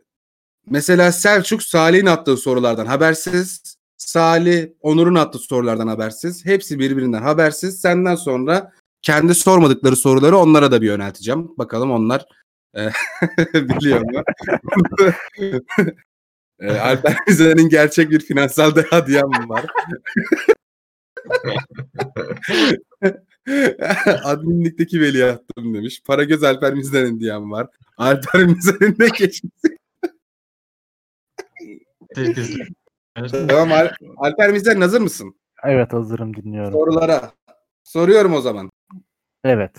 [0.69, 3.75] mesela Selçuk Salih'in attığı sorulardan habersiz.
[3.97, 6.45] Salih Onur'un attığı sorulardan habersiz.
[6.45, 7.81] Hepsi birbirinden habersiz.
[7.81, 11.57] Senden sonra kendi sormadıkları soruları onlara da bir yönelteceğim.
[11.57, 12.25] Bakalım onlar
[12.77, 12.89] e,
[13.53, 14.23] biliyor mu?
[16.81, 19.65] Alper Güzel'in gerçek bir finansal deha diyen mi var?
[24.23, 26.01] Adminlikteki veliahtım demiş.
[26.05, 27.67] Paragöz Alper Mizan'ın diyen var.
[27.97, 29.53] Alper Mizan'ın ne geçmiş?
[32.15, 32.57] Sekiz.
[33.31, 35.35] tamam Al- Alper Mizan hazır mısın?
[35.63, 36.71] Evet hazırım dinliyorum.
[36.73, 37.31] Sorulara.
[37.83, 38.69] Soruyorum o zaman.
[39.43, 39.77] Evet.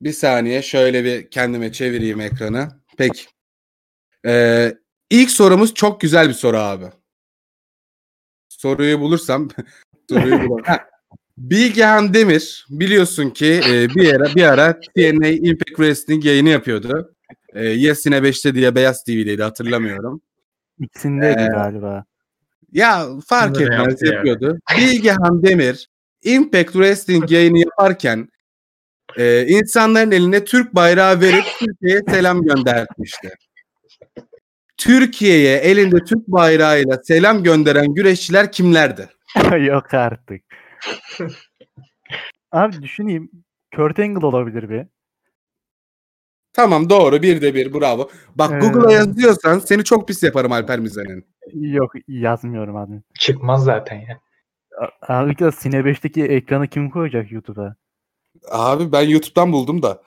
[0.00, 2.68] Bir saniye şöyle bir kendime çevireyim ekranı.
[2.98, 3.24] Peki.
[4.26, 4.74] Ee,
[5.10, 6.84] ilk sorumuz çok güzel bir soru abi.
[8.48, 9.48] Soruyu bulursam
[10.10, 10.64] soruyu bulamam.
[11.36, 17.14] Ha, Bilgehan Demir biliyorsun ki e, bir ara bir ara TNA Impact Wrestling yayını yapıyordu.
[17.54, 20.22] E, Yes Yine 5'te diye Beyaz TV'deydi hatırlamıyorum.
[20.80, 22.04] İkisindeydi Ee, galiba.
[22.72, 24.14] Ya fark Bunu etmez yaptı yani.
[24.14, 24.58] yapıyordu.
[24.78, 25.88] Bilgehan Demir
[26.22, 28.28] Impact Wrestling yayını yaparken
[29.16, 33.28] e, insanların eline Türk bayrağı verip Türkiye'ye selam göndermişti.
[34.76, 39.08] Türkiye'ye elinde Türk bayrağıyla selam gönderen güreşçiler kimlerdi?
[39.60, 40.42] Yok artık.
[42.52, 43.30] Abi düşüneyim.
[43.76, 44.86] Kurt Angle olabilir bir.
[46.52, 48.10] Tamam doğru bir de bir bravo.
[48.34, 51.26] Bak Ee, Google'a yazıyorsan seni çok pis yaparım Alper Mizen'in.
[51.52, 53.02] Yok yazmıyorum abi.
[53.18, 54.20] Çıkmaz zaten ya.
[55.08, 57.76] Abi Sine 5'teki ekranı kim koyacak YouTube'a?
[58.50, 60.02] Abi ben YouTube'dan buldum da.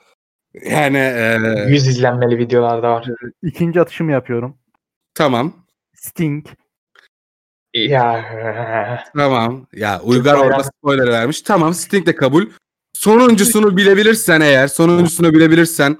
[0.70, 1.36] Yani e,
[1.68, 3.08] 100 izlenmeli videolar da var.
[3.42, 4.58] İkinci atışımı yapıyorum.
[5.14, 5.52] tamam.
[5.94, 6.46] Sting.
[7.74, 9.66] Ya Tamam.
[9.72, 11.42] Ya Uygar orada spoiler vermiş.
[11.42, 12.46] Tamam Sting de kabul.
[12.92, 15.98] Sonuncusunu bilebilirsen eğer, sonuncusunu bilebilirsen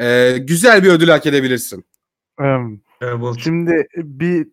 [0.00, 1.84] e, güzel bir ödül hak edebilirsin.
[3.38, 4.48] Şimdi bir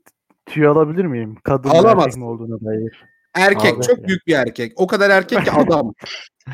[0.46, 1.36] tüy alabilir miyim?
[1.44, 2.02] Kadın mı Alamazsın.
[2.10, 3.04] erkek mi olduğuna dair.
[3.36, 3.86] Erkek, Abi.
[3.86, 4.74] çok büyük bir erkek.
[4.76, 5.94] O kadar erkek ki adam.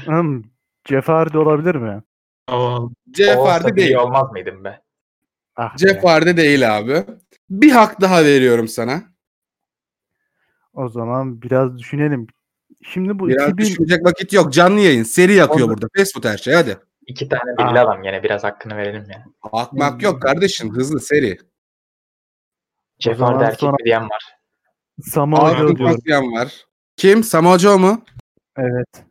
[0.90, 2.02] Jeff Hardy olabilir mi?
[3.18, 3.96] Jeff Hardy iyi değil.
[3.96, 4.82] olmaz mıydım be?
[5.56, 5.78] Ah.
[5.78, 7.04] Jeff Hardy değil abi.
[7.50, 9.11] Bir hak daha veriyorum sana.
[10.74, 12.28] O zaman biraz düşünelim.
[12.84, 14.54] Şimdi bu Biraz 2000 düşünecek vakit yok.
[14.54, 15.04] Canlı yayın.
[15.04, 15.88] Seri yakıyor Onda- burada.
[15.98, 16.78] Fast food her şey hadi.
[17.08, 17.84] İki tane belli Aa.
[17.84, 19.26] adam gene biraz hakkını verelim ya.
[19.52, 20.76] Akmak yok kardeşim.
[20.76, 21.38] Hızlı seri.
[23.00, 24.24] Jeff Hardy erkek sonra- diyen var.
[25.02, 25.76] Samoa Joe.
[25.76, 26.66] Kosyan var.
[26.98, 27.24] Kim?
[27.24, 28.04] Samoa Joe mu?
[28.58, 29.06] Evet.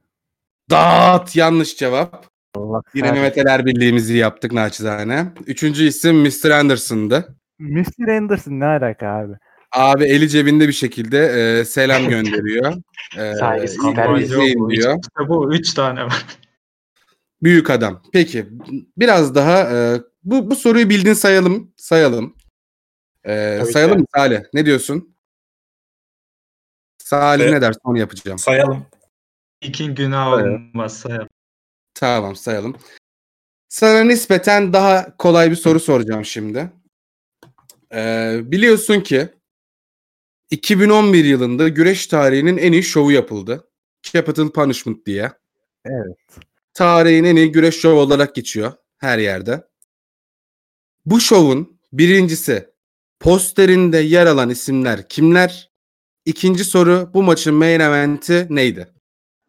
[0.70, 2.26] Dağıt yanlış cevap.
[2.54, 3.22] Allah Yine kahretsin.
[3.38, 5.26] Mehmet Ali Birliğimizi yaptık naçizane.
[5.46, 6.50] Üçüncü isim Mr.
[6.50, 7.36] Anderson'dı.
[7.58, 8.08] Mr.
[8.16, 9.32] Anderson ne alaka abi?
[9.72, 12.74] Abi eli cebinde bir şekilde e, selam gönderiyor.
[13.16, 13.78] E, terbiyesiz.
[14.22, 14.98] izleyin diyor.
[15.02, 16.26] işte bu üç tane var.
[17.42, 18.02] Büyük adam.
[18.12, 18.46] Peki
[18.96, 21.72] biraz daha e, bu, bu soruyu bildin sayalım.
[21.76, 22.36] Sayalım.
[23.24, 24.00] Tabii sayalım ki.
[24.00, 24.40] mı Salih?
[24.54, 25.16] Ne diyorsun?
[26.98, 27.52] Salih Evet.
[27.54, 28.38] ne derse onu yapacağım.
[28.38, 28.86] Sayalım.
[29.60, 31.28] İkin günah olmaz sayalım.
[31.94, 32.76] Tamam sayalım.
[33.68, 36.70] Sana nispeten daha kolay bir soru soracağım şimdi.
[37.92, 39.28] Ee, biliyorsun ki
[40.50, 43.68] 2011 yılında güreş tarihinin en iyi şovu yapıldı.
[44.02, 45.32] Capital Punishment diye.
[45.84, 46.16] Evet.
[46.74, 49.64] Tarihin en iyi güreş şovu olarak geçiyor her yerde.
[51.06, 52.68] Bu şovun birincisi
[53.20, 55.70] posterinde yer alan isimler kimler?
[56.24, 58.88] İkinci soru bu maçın main eventi neydi?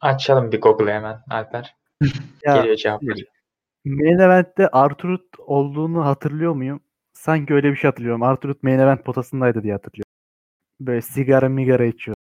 [0.01, 1.75] Açalım bir Google'ı hemen Alper.
[2.45, 3.19] Ya Geliyor cevapları.
[3.85, 6.83] main event'te Arturut olduğunu hatırlıyor muyum?
[7.13, 8.23] Sanki öyle bir şey hatırlıyorum.
[8.23, 10.10] Arturut main event potasındaydı diye hatırlıyorum.
[10.81, 12.15] Böyle sigara migara içiyor.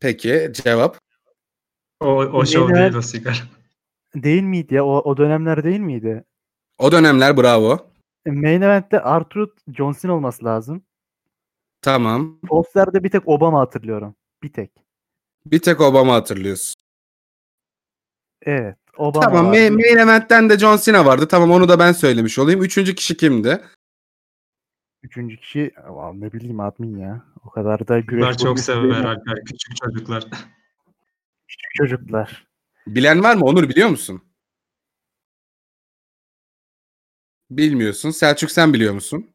[0.00, 0.98] Peki cevap.
[2.00, 3.34] O, o şov Yine- değil o sigara.
[4.14, 4.84] Değil miydi ya?
[4.84, 6.24] O, o dönemler değil miydi?
[6.78, 7.90] O dönemler bravo.
[8.26, 10.82] Main event'te Arturut John Cena olması lazım.
[11.82, 12.40] Tamam.
[12.48, 14.16] Posterde bir tek Obama hatırlıyorum.
[14.42, 14.70] Bir tek.
[15.46, 16.74] Bir tek Obama hatırlıyorsun.
[18.42, 18.76] Evet.
[18.96, 19.58] Obama Tamam vardı.
[19.58, 21.28] main, main event'ten de John Cena vardı.
[21.28, 22.62] Tamam onu da ben söylemiş olayım.
[22.62, 23.64] Üçüncü kişi kimdi?
[25.06, 27.24] Üçüncü kişi Aa, ne bileyim admin ya.
[27.44, 29.04] O kadar da güreş Çocuklar çok sever?
[29.04, 29.44] Alper.
[29.44, 30.24] Küçük çocuklar.
[31.48, 32.46] Küçük çocuklar.
[32.86, 33.44] Bilen var mı?
[33.44, 34.22] Onur biliyor musun?
[37.50, 38.10] Bilmiyorsun.
[38.10, 39.30] Selçuk sen biliyor musun?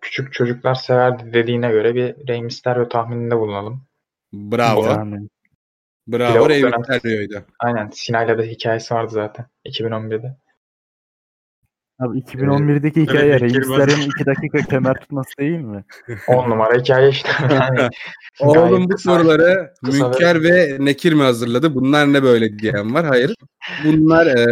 [0.00, 3.86] Küçük çocuklar severdi dediğine göre bir Rey Mysterio tahmininde bulunalım.
[4.32, 4.82] Bravo.
[4.82, 5.30] Tahmin.
[6.08, 6.48] Bravo.
[6.48, 7.44] Rey Mysterio'ydu.
[7.58, 10.36] Aynen Sina'yla da hikayesi vardı zaten 2011'de.
[11.98, 13.42] Abi 2011'deki hikaye Evet.
[13.42, 15.84] Mysterio'nun 2 dakika kemer tutması değil mi?
[16.28, 17.28] 10 numara hikaye işte.
[17.50, 17.88] Yani
[18.40, 21.74] Oğlum bu soruları Münker ve Nekir mi hazırladı?
[21.74, 23.06] Bunlar ne böyle diyen var?
[23.06, 23.34] Hayır.
[23.84, 24.46] Bunlar e,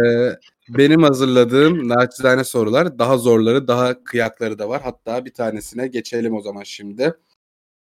[0.69, 2.99] benim hazırladığım naçizane sorular.
[2.99, 4.81] Daha zorları, daha kıyakları da var.
[4.81, 7.13] Hatta bir tanesine geçelim o zaman şimdi.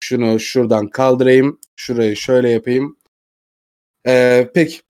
[0.01, 1.61] Şunu şuradan kaldırayım.
[1.77, 2.97] Şurayı şöyle yapayım.
[4.07, 4.88] E, peki.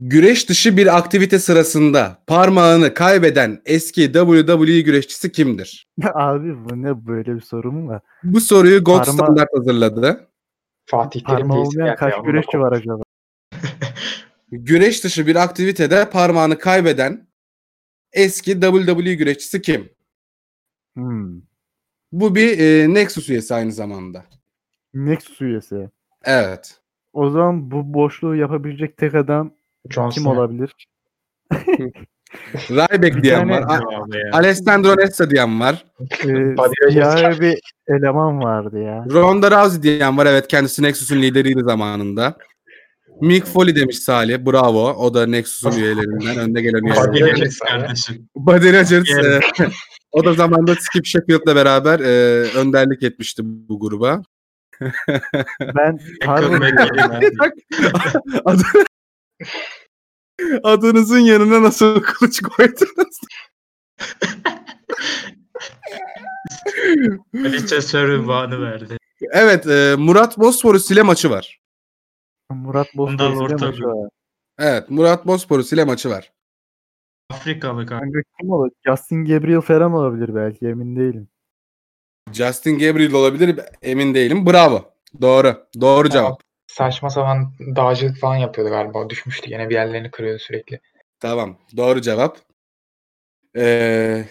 [0.00, 5.86] Güreş dışı bir aktivite sırasında parmağını kaybeden eski WWE güreşçisi kimdir?
[6.14, 8.02] Abi bu ne böyle bir soru mu var?
[8.24, 10.28] Bu soruyu God Parma- Standard hazırladı.
[10.86, 13.02] Fatih Terim Parmağı olmayan kaç güreşçi var acaba?
[14.50, 17.28] Güreş dışı bir aktivitede parmağını kaybeden
[18.12, 19.88] eski WWE güreşçisi kim?
[20.94, 21.40] Hmm.
[22.12, 24.24] Bu bir e, Nexus üyesi aynı zamanda.
[24.94, 25.90] Nexus üyesi.
[26.24, 26.80] Evet.
[27.12, 29.54] O zaman bu boşluğu yapabilecek tek adam
[29.90, 30.74] John kim olabilir?
[32.70, 33.62] Ryback diyen var.
[33.62, 33.80] A-.
[34.32, 35.84] Alessandro Nesta diyen var.
[36.00, 39.04] Ee, Rogers siyahi bir eleman vardı ya.
[39.10, 40.26] Ronda Rousey diyen var.
[40.26, 42.36] Evet kendisi Nexus'un lideriydi zamanında.
[43.20, 44.38] Mick Foley demiş Salih.
[44.38, 44.92] Bravo.
[44.92, 46.38] O da Nexus'un üyelerinden.
[46.38, 47.32] Önde gelen üyelerinden.
[47.32, 47.80] Rogers var ya.
[47.80, 48.28] kardeşim.
[48.36, 49.10] Buddy Rogers.
[49.10, 49.40] E,
[50.12, 54.22] o da zamanında Skip Sheffield'la beraber e, önderlik etmişti bu gruba.
[55.60, 56.62] Ben Tarvin
[60.62, 63.18] Adınızın yanına nasıl kılıç koydunuz?
[67.32, 68.96] Kraliçe Sörün bağını verdi.
[69.32, 71.60] Evet, e, Murat Bosporus ile maçı var.
[72.50, 74.08] Murat Ondan ile orta maçı bir- var.
[74.58, 76.32] Evet, Murat Bosporus ile maçı var.
[77.30, 78.04] Afrikalı kanka.
[78.04, 78.70] Kanka kim olur?
[78.86, 81.28] Justin Gabriel falan olabilir belki emin değilim.
[82.32, 84.46] Justin Gabriel olabilir, emin değilim.
[84.46, 84.92] Bravo.
[85.20, 85.66] Doğru.
[85.80, 86.42] Doğru cevap.
[86.74, 89.10] Saçma sapan dağcılık falan yapıyordu galiba.
[89.10, 90.80] Düşmüştü yine bir yerlerini kırıyordu sürekli.
[91.20, 91.58] Tamam.
[91.76, 92.38] Doğru cevap.
[93.56, 94.24] Ee,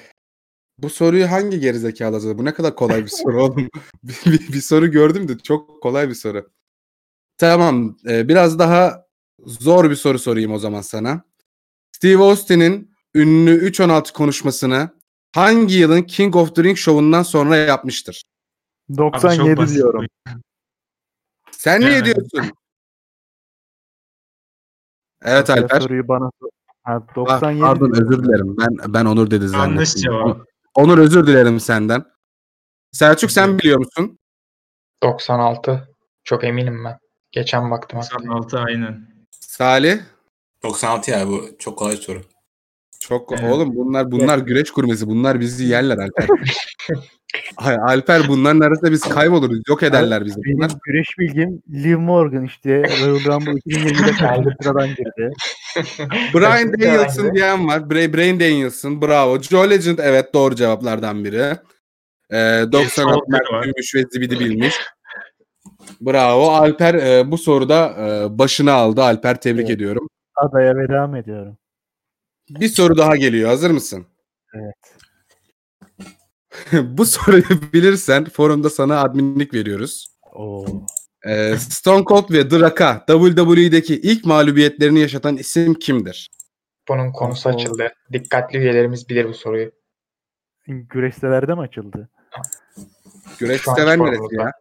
[0.78, 2.38] bu soruyu hangi gerizekalı hazırladı?
[2.38, 3.70] Bu ne kadar kolay bir soru oğlum.
[4.04, 6.50] bir, bir- bir soru gördüm de çok kolay bir soru.
[7.38, 7.98] Tamam.
[8.10, 9.06] e, biraz daha
[9.46, 11.24] zor bir soru sorayım o zaman sana.
[11.96, 14.90] Steve Austin'in ünlü 3.16 konuşmasını
[15.36, 18.24] hangi yılın King of the Ring şovundan sonra yapmıştır?
[18.90, 20.06] Abi çok 97 basit diyorum.
[21.64, 22.06] Sen niye Evet.
[22.06, 22.52] diyorsun?
[25.22, 25.82] Evet Alper.
[25.82, 26.50] Soruyu bana sor.
[26.84, 28.12] Ha, Ah, 97 Pardon diyorum.
[28.12, 28.56] özür dilerim.
[28.58, 29.74] Ben ben Onur dedi zannettim.
[29.74, 30.38] Yanlış cevap.
[30.76, 32.04] Onur özür dilerim senden.
[32.92, 34.20] Selçuk sen biliyor musun?
[35.04, 35.90] 96.
[36.24, 36.98] Çok eminim ben.
[37.32, 38.16] Geçen baktım hatta.
[38.16, 39.08] 96 aynen.
[39.32, 40.00] Salih?
[40.64, 42.22] 96 ya bu çok kolay soru.
[43.08, 43.54] Çok Evet.
[43.54, 45.08] oğlum bunlar bunlar güreş kurmesi.
[45.08, 46.28] Bunlar bizi yerler Alper.
[47.56, 49.60] Hayır, Alper bunların arasında biz kayboluruz.
[49.70, 50.44] Yok ederler bizi.
[50.44, 55.34] Benim Bunlar güreş bilgim Liv Morgan işte Royal Rumble 2020'de kaçıncı sıradan girdi.
[56.34, 57.80] Brian Danielson diyen var.
[57.80, 59.40] Bra- Brian Danielson bravo.
[59.42, 61.58] Joe Legend evet doğru cevaplardan biri.
[62.32, 62.36] Ee,
[62.72, 64.76] 90 Soldier Mert büyümüş ve zibidi bilmiş.
[66.02, 66.50] Bravo.
[66.52, 69.04] Alper e, bu soruda e, başını aldı.
[69.04, 69.76] Alper tebrik Evet.
[69.76, 70.08] ediyorum.
[70.36, 71.58] Adaya ve devam ediyorum.
[72.50, 73.50] Bir soru daha geliyor.
[73.50, 74.06] Hazır mısın?
[74.54, 74.76] Evet.
[76.98, 80.08] Bu soruyu bilirsen forumda sana adminlik veriyoruz.
[80.34, 80.66] Oo.
[81.28, 86.30] Ee, Stone Cold ve The Rock'a WWE'deki ilk mağlubiyetlerini yaşatan isim kimdir?
[86.88, 87.54] Bunun konusu Oo.
[87.54, 87.94] açıldı.
[88.14, 89.72] Dikkatli üyelerimiz bilir bu soruyu.
[90.68, 92.10] Güreş sitelerde mi açıldı?
[93.40, 94.52] Güreş Şu an seven spor neresi ya?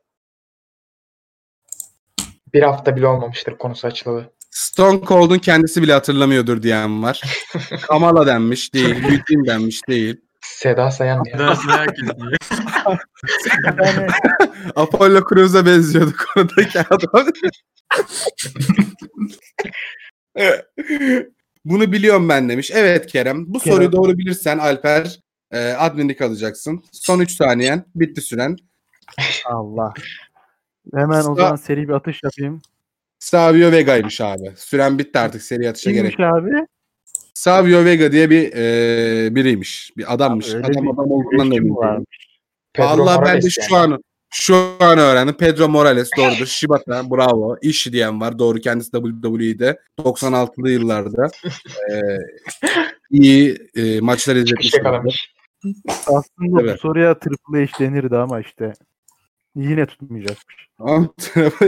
[2.55, 4.33] Bir hafta bile olmamıştır konusu açılalı.
[4.53, 7.23] Stone Cold'un kendisi bile hatırlamıyordur diyen var.
[7.83, 9.05] Kamala denmiş değil.
[9.05, 10.21] Eugene denmiş değil.
[10.41, 11.37] Seda Sayan diye.
[11.38, 11.51] Yani
[14.77, 17.27] Apollo Cruz'a benziyordu konudaki adam.
[21.65, 22.71] Bunu biliyorum ben demiş.
[22.75, 23.55] Evet Kerem.
[23.55, 23.75] Bu Kerem.
[23.75, 26.85] soruyu doğru bilirsen Alper e, adminlik alacaksın.
[26.93, 27.85] Son 3 saniyen.
[27.95, 28.57] Bitti süren.
[29.45, 29.93] Allah.
[30.95, 32.62] Hemen o zaman seri bir atış yapayım.
[33.23, 34.53] Savio Vega'ymış abi.
[34.57, 35.43] Süren bitti artık.
[35.43, 36.17] Seri atışa gerek.
[36.17, 36.67] Kimmiş abi?
[37.35, 39.93] Savio Vega diye bir e, biriymiş.
[39.97, 40.55] Bir adammış.
[40.55, 41.93] Öyle adam bir adam olduğundan da Güreşçi mi emin var?
[41.93, 42.07] değilim.
[42.73, 43.95] Pedro Allah ben de Morales şu yani.
[43.95, 45.35] an şu an öğrendim.
[45.37, 46.47] Pedro Morales doğrudur.
[46.47, 47.57] Shibata bravo.
[47.63, 48.39] Ishi diyen var.
[48.39, 51.27] Doğru kendisi WWE'de 96'lı yıllarda
[51.91, 51.97] e,
[53.11, 54.75] iyi e, maçlar izletmiş.
[54.75, 55.33] yakalamış.
[56.07, 56.75] Aslında Evet.
[56.75, 58.73] bu soruya Triple H denirdi ama işte
[59.57, 60.69] yine tutmayacakmış.
[60.79, 61.09] Ama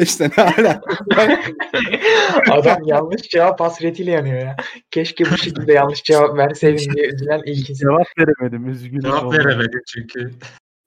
[0.02, 0.80] işte ne alaka?
[2.50, 4.56] Adam yanlış cevap hasretiyle yanıyor ya.
[4.90, 7.88] Keşke bu şekilde yanlış cevap verseydim diye üzülen ilk insan.
[7.88, 9.02] Cevap veremedim üzgünüm.
[9.02, 9.38] Cevap oldu.
[9.38, 10.30] veremedim çünkü.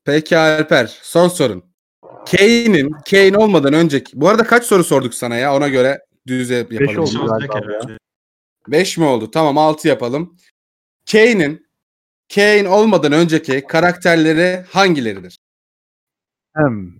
[0.05, 1.63] Peki Alper son sorun.
[2.31, 6.79] Kane'in Kane olmadan önceki bu arada kaç soru sorduk sana ya ona göre düz yapalım.
[6.81, 7.61] Beş Bir oldu şey galiba olacak ya.
[7.61, 7.97] herhalde.
[8.67, 9.31] 5 mi oldu?
[9.31, 10.37] Tamam 6 yapalım.
[11.11, 11.67] Kane'in
[12.35, 15.37] Kane olmadan önceki karakterleri hangileridir?
[16.57, 16.93] Hem.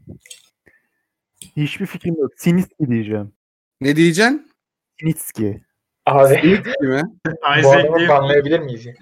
[1.58, 2.32] Hiçbir fikrim yok.
[2.38, 3.34] Sinitski diyeceğim.
[3.82, 4.52] Ne diyeceksin?
[5.00, 5.62] Sinitski.
[6.06, 7.02] Abi Değil mi?
[7.28, 8.86] bu Isaac adamı diye banlayabilir miyiz?
[8.86, 8.94] ya?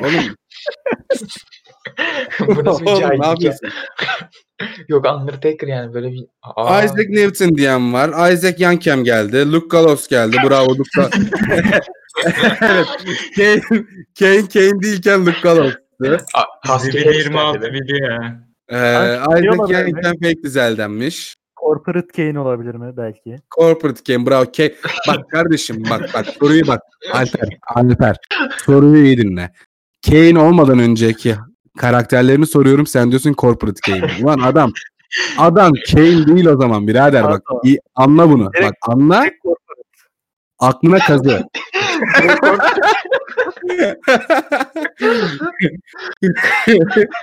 [0.00, 0.34] Oğlum,
[2.56, 3.28] bu nasıl bir oğlum ne cahillik ya?
[3.30, 3.68] yapıyorsun?
[4.88, 6.24] Yok Undertaker yani böyle bir...
[6.42, 8.32] Aa, Isaac Newton diyen var.
[8.32, 9.52] Isaac Yankem geldi.
[9.52, 10.36] Luke Gallows geldi.
[10.48, 11.10] Bravo Luke Ga-
[11.52, 12.86] evet.
[13.36, 13.60] Kane,
[14.18, 15.74] Kane, Kane değilken Luke Gallows.
[16.34, 18.02] A- Husky Harris 26 geldi.
[18.02, 18.45] ya.
[18.68, 19.70] Ee, Ay, Isaac?
[19.70, 21.36] Yankem fake dizeldenmiş.
[21.60, 23.36] Corporate Kane olabilir mi belki?
[23.58, 24.44] Corporate Kane bravo.
[24.56, 24.74] Kane.
[25.08, 26.80] Bak kardeşim bak bak soruyu bak.
[27.12, 27.48] Alper.
[27.74, 28.16] Alper.
[28.64, 29.52] Soruyu iyi dinle.
[30.06, 31.36] Kane olmadan önceki
[31.78, 34.10] karakterlerini soruyorum sen diyorsun Corporate Kane.
[34.22, 34.72] Ulan adam
[35.38, 37.42] adam Kane değil o zaman birader bak.
[37.64, 38.50] İyi, anla bunu.
[38.62, 39.24] Bak anla.
[40.58, 41.44] Aklına kazı.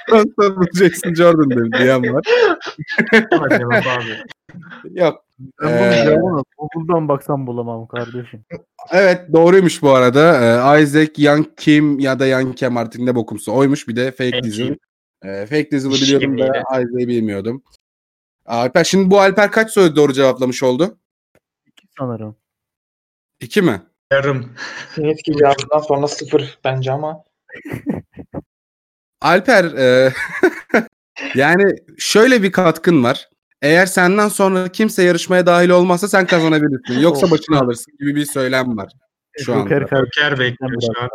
[0.09, 2.23] Constable Jackson Jordan dedim diyen var.
[4.91, 5.25] Yok.
[5.61, 8.45] Ben Ee, bunu cevabını Google'dan baksam bulamam kardeşim.
[8.91, 10.33] Evet doğruymuş bu arada.
[10.77, 13.87] Ee, Isaac Young Kim ya da Young Kim artık ne bokumsa oymuş.
[13.87, 14.77] Bir de Fake.
[15.23, 16.47] Ee, Fake İş biliyordum da.
[16.47, 17.63] Isaac'i bilmiyordum.
[18.45, 20.97] Alper şimdi bu Alper kaç soru doğru cevaplamış oldu?
[21.65, 22.35] İki sanırım.
[23.39, 23.81] İki mi?
[24.13, 24.53] Yarım.
[24.95, 27.23] Sinetki cevabından sonra sıfır bence ama
[29.21, 30.13] Alper e,
[31.35, 33.29] yani şöyle bir katkın var.
[33.61, 36.99] Eğer senden sonra kimse yarışmaya dahil olmazsa sen kazanabilirsin.
[36.99, 38.93] Yoksa başını alırsın gibi bir söylem var
[39.37, 39.69] şu anda.
[39.69, 39.81] Joker.
[39.81, 41.09] Joker bekliyor şu an.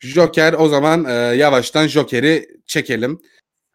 [0.00, 3.20] Joker o zaman e, yavaştan Joker'i çekelim.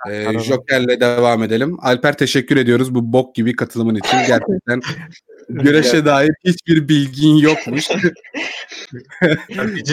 [0.09, 0.41] E, Tamam.
[0.41, 1.77] Joker'le devam edelim.
[1.81, 4.17] Alper teşekkür ediyoruz bu bok gibi katılımın için.
[4.27, 4.81] Gerçekten
[5.49, 7.87] güreşe dair hiçbir bilgin yokmuş.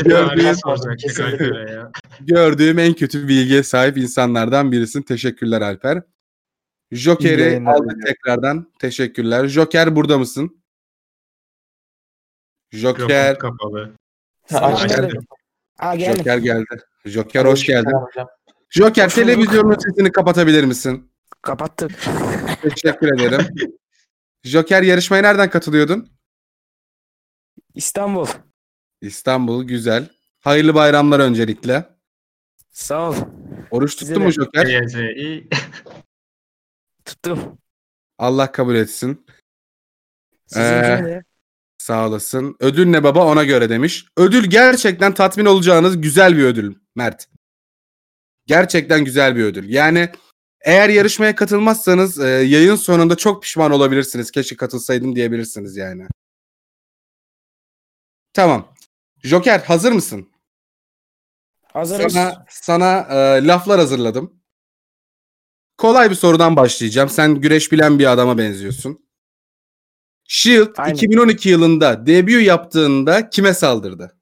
[0.05, 1.91] Gördüğüm-.
[2.21, 5.03] Gördüğüm en kötü bilgiye sahip insanlardan birisin.
[5.03, 6.03] Teşekkürler Alper.
[6.93, 8.73] Joker'i aldık tekrardan.
[8.79, 9.49] Teşekkürler.
[9.49, 10.63] Joker burada mısın?
[12.73, 13.93] Joker, Yok kapalı.
[14.51, 14.77] Ha.
[15.99, 16.65] Joker geldi.
[17.05, 17.93] Joker hoş geldin.
[17.93, 18.29] Hocam.
[18.75, 21.13] Joker televizyonun sesini kapatabilir misin?
[21.43, 22.05] Kapattık.
[22.63, 23.47] Teşekkür ederim.
[24.45, 26.09] Joker yarışmaya nereden katılıyordun?
[27.75, 28.27] İstanbul.
[29.01, 30.09] İstanbul güzel.
[30.41, 31.89] Hayırlı bayramlar öncelikle.
[32.71, 33.15] Sağ ol.
[33.71, 34.85] Oruç tuttu mu Joker?
[37.05, 37.59] Tuttum.
[38.19, 39.27] Allah kabul etsin.
[40.55, 41.25] De.
[41.79, 42.57] Sağ olasın.
[42.61, 44.07] Ödül ne baba ona göre demiş.
[44.17, 47.29] Ödül gerçekten tatmin olacağınız güzel bir ödül Mert.
[48.47, 49.69] Gerçekten güzel bir ödül.
[49.69, 50.09] Yani
[50.61, 54.31] eğer yarışmaya katılmazsanız e, yayın sonunda çok pişman olabilirsiniz.
[54.31, 56.07] Keşke katılsaydım diyebilirsiniz yani.
[58.33, 58.75] Tamam.
[59.23, 60.31] Joker hazır mısın?
[61.73, 62.13] Hazırız.
[62.13, 64.41] Sana, sana e, laflar hazırladım.
[65.79, 67.09] Kolay bir sorudan başlayacağım.
[67.09, 69.05] Sen güreş bilen bir adama benziyorsun.
[70.29, 70.95] Shield Aynen.
[70.95, 74.17] 2012 yılında debut yaptığında kime saldırdı?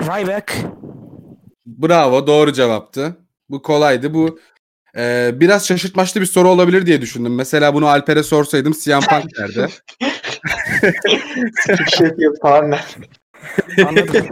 [0.00, 0.54] Ryback.
[1.66, 3.16] Bravo doğru cevaptı.
[3.48, 4.14] Bu kolaydı.
[4.14, 4.38] Bu
[4.96, 7.34] e, biraz şaşırtmaçlı bir soru olabilir diye düşündüm.
[7.34, 9.68] Mesela bunu Alper'e sorsaydım CM Punk derdi.
[12.42, 12.96] Der.
[13.86, 14.26] Anladım.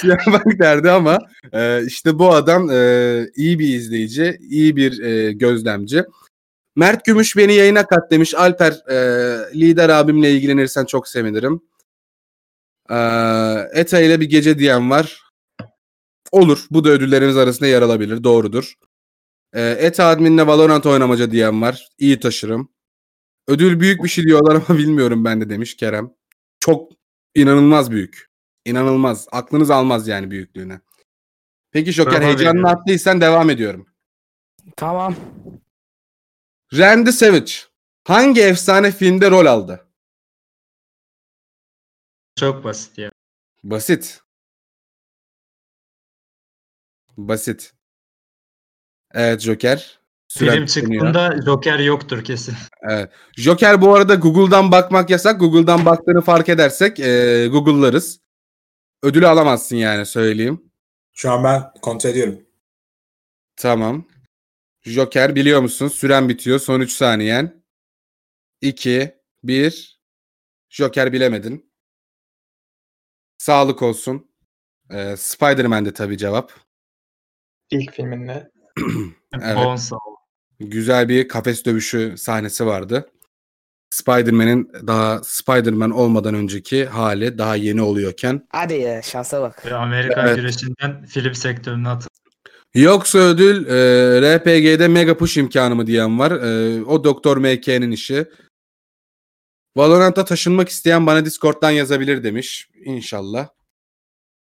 [0.00, 1.18] CM Punk derdi ama
[1.52, 6.04] e, işte bu adam e, iyi bir izleyici, iyi bir e, gözlemci.
[6.76, 8.34] Mert Gümüş beni yayına kat demiş.
[8.34, 8.96] Alper e,
[9.60, 11.60] lider abimle ilgilenirsen çok sevinirim.
[12.90, 12.96] E,
[13.74, 15.21] Eta ile bir gece diyen var.
[16.32, 16.66] Olur.
[16.70, 18.24] Bu da ödüllerimiz arasında yer alabilir.
[18.24, 18.74] Doğrudur.
[19.52, 21.88] E, Eta adminle Valorant oynamaca diyen var.
[21.98, 22.72] İyi taşırım.
[23.48, 26.14] Ödül büyük bir şey diyorlar ama bilmiyorum ben de demiş Kerem.
[26.60, 26.92] Çok
[27.34, 28.30] inanılmaz büyük.
[28.64, 29.28] İnanılmaz.
[29.32, 30.80] Aklınız almaz yani büyüklüğüne.
[31.70, 33.86] Peki Joker Bravo heyecanını attıysan devam ediyorum.
[34.76, 35.16] tamam.
[36.74, 37.52] Randy Savage
[38.04, 39.86] hangi efsane filmde rol aldı?
[42.38, 43.10] Çok basit ya.
[43.64, 44.21] Basit.
[47.16, 47.72] Basit.
[49.14, 49.98] Evet Joker.
[50.28, 52.54] Süren Film çıktığında Joker yoktur kesin.
[52.82, 53.12] Evet.
[53.36, 55.40] Joker bu arada Google'dan bakmak yasak.
[55.40, 58.20] Google'dan baktığını fark edersek e, Google'larız.
[59.02, 60.72] Ödülü alamazsın yani söyleyeyim.
[61.12, 62.40] Şu an ben kontrol ediyorum.
[63.56, 64.04] Tamam.
[64.82, 65.88] Joker biliyor musun?
[65.88, 66.58] Süren bitiyor.
[66.58, 67.64] Son 3 saniyen.
[68.60, 70.00] 2, 1.
[70.68, 71.72] Joker bilemedin.
[73.38, 74.30] Sağlık olsun.
[74.90, 76.52] Ee, Spider-Man'de tabii cevap.
[77.72, 78.50] İlk filminde.
[79.42, 79.90] Evet.
[80.60, 83.10] Güzel bir kafes dövüşü sahnesi vardı.
[83.90, 88.46] Spider-Man'in daha Spider-Man olmadan önceki hali daha yeni oluyorken.
[88.50, 89.66] Hadi ya şansa bak.
[89.66, 90.36] Ve Amerikan Evet.
[90.36, 92.08] güreşinden film sektörüne atıldı.
[92.74, 96.30] Yoksa ödül e, RPG'de mega push imkanı mı diyen var.
[96.30, 98.26] E, o Doktor MK'nin işi.
[99.76, 102.70] Valorant'a taşınmak isteyen bana Discord'dan yazabilir demiş.
[102.84, 103.48] İnşallah.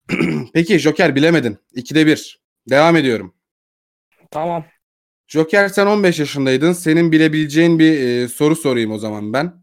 [0.55, 1.59] Peki Joker bilemedin.
[1.77, 2.44] 2'de 1.
[2.71, 3.35] Devam ediyorum.
[4.31, 4.65] Tamam.
[5.29, 6.73] Joker sen 15 yaşındaydın.
[6.73, 9.61] Senin bilebileceğin bir e, soru sorayım o zaman ben.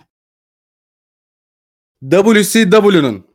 [2.10, 3.28] WCW'nun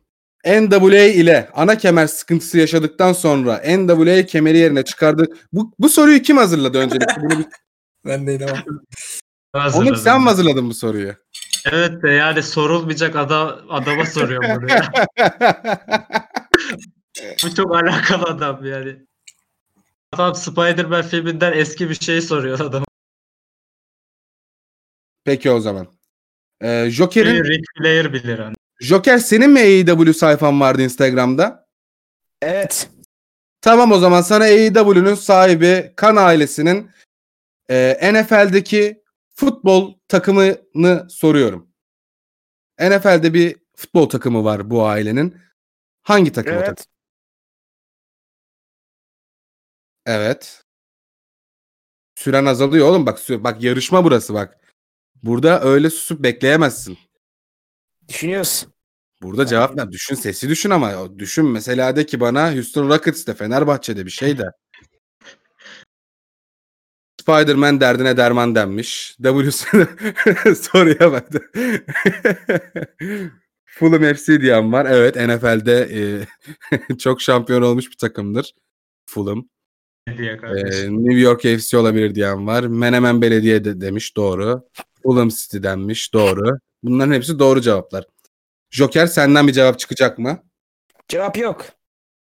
[0.45, 5.27] NWA ile ana kemer sıkıntısı yaşadıktan sonra NWA kemeri yerine çıkardı.
[5.53, 7.21] Bu, bu soruyu kim hazırladı öncelikle?
[7.21, 7.45] Bunu bir-
[8.05, 8.63] Ben ama.
[9.75, 11.15] Onu sen mi hazırladın bu soruyu?
[11.71, 14.67] Evet de yani sorulmayacak ada, adama soruyorum bunu.
[17.43, 18.95] Bu çok alakalı adam yani.
[20.11, 22.83] Adam Spider-Man filminden eski bir şey soruyor adam.
[25.23, 25.87] Peki o zaman.
[26.61, 28.55] Ee, Joker'in Rick Flair bilir hani.
[28.81, 31.67] Joker senin mi AEW sayfan vardı Instagram'da?
[32.41, 32.89] Evet.
[33.61, 36.91] Tamam o zaman sana AEW'nun sahibi Kan ailesinin
[37.69, 39.03] e, NFL'deki
[39.35, 41.67] futbol takımını soruyorum.
[42.81, 45.37] NFL'de bir futbol takımı var bu ailenin.
[46.03, 46.85] Hangi takım o takım?
[50.07, 50.63] Evet.
[52.15, 54.57] Süren azalıyor oğlum bak sü- bak yarışma burası bak.
[55.23, 56.97] Burada öyle susup bekleyemezsin.
[58.09, 58.67] Düşünüyoruz.
[59.21, 59.91] Burada cevap ver.
[59.91, 64.43] Düşün sesi düşün ama düşün mesela de ki bana Houston Rockets'te Fenerbahçe'de bir şey de.
[67.21, 69.17] Spider-Man derdine derman denmiş.
[69.23, 69.51] W
[70.55, 71.29] soruya bak.
[73.65, 74.85] Fulham FC diyen var.
[74.85, 75.89] Evet NFL'de
[76.91, 78.53] e, çok şampiyon olmuş bir takımdır.
[79.05, 79.49] Fulham.
[80.07, 80.89] Ee.
[80.89, 82.63] New York FC olabilir diyen var.
[82.63, 84.69] Menemen Belediye de demiş doğru.
[85.03, 86.59] Fulham City denmiş doğru.
[86.83, 88.05] Bunların hepsi doğru cevaplar.
[88.71, 90.43] Joker senden bir cevap çıkacak mı?
[91.07, 91.65] Cevap yok.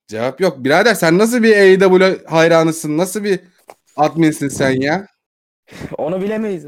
[0.07, 0.63] Cevap yok.
[0.63, 2.97] Birader sen nasıl bir AEW hayranısın?
[2.97, 3.39] Nasıl bir
[3.95, 5.07] adminsin sen ya?
[5.97, 6.65] Onu bilemeyiz.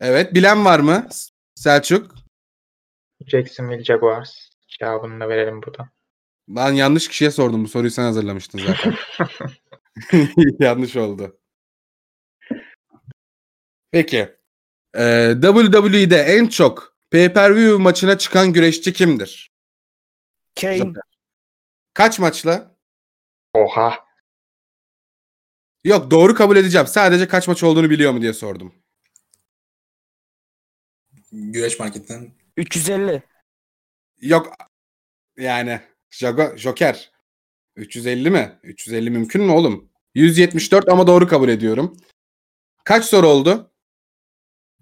[0.00, 1.08] Evet bilen var mı?
[1.54, 2.14] Selçuk.
[3.26, 4.48] Jacksonville Jaguars.
[4.68, 5.88] Cevabını da verelim buradan.
[6.48, 7.64] Ben yanlış kişiye sordum.
[7.64, 8.94] Bu soruyu sen hazırlamıştın zaten.
[10.60, 11.40] yanlış oldu.
[13.90, 14.36] Peki.
[14.94, 19.52] Ee, WWE'de en çok pay-per-view maçına çıkan güreşçi kimdir?
[20.60, 20.92] Kane.
[21.94, 22.76] Kaç maçla?
[23.54, 24.08] Oha.
[25.84, 26.86] Yok doğru kabul edeceğim.
[26.86, 28.74] Sadece kaç maç olduğunu biliyor mu diye sordum.
[31.32, 33.22] Güreş marketten 350.
[34.20, 34.52] Yok
[35.36, 35.80] yani
[36.10, 37.12] Jago, Joker
[37.78, 38.58] 350 mi?
[38.62, 39.88] 350 mümkün mü oğlum?
[40.14, 41.96] 174 ama doğru kabul ediyorum.
[42.84, 43.70] Kaç soru oldu?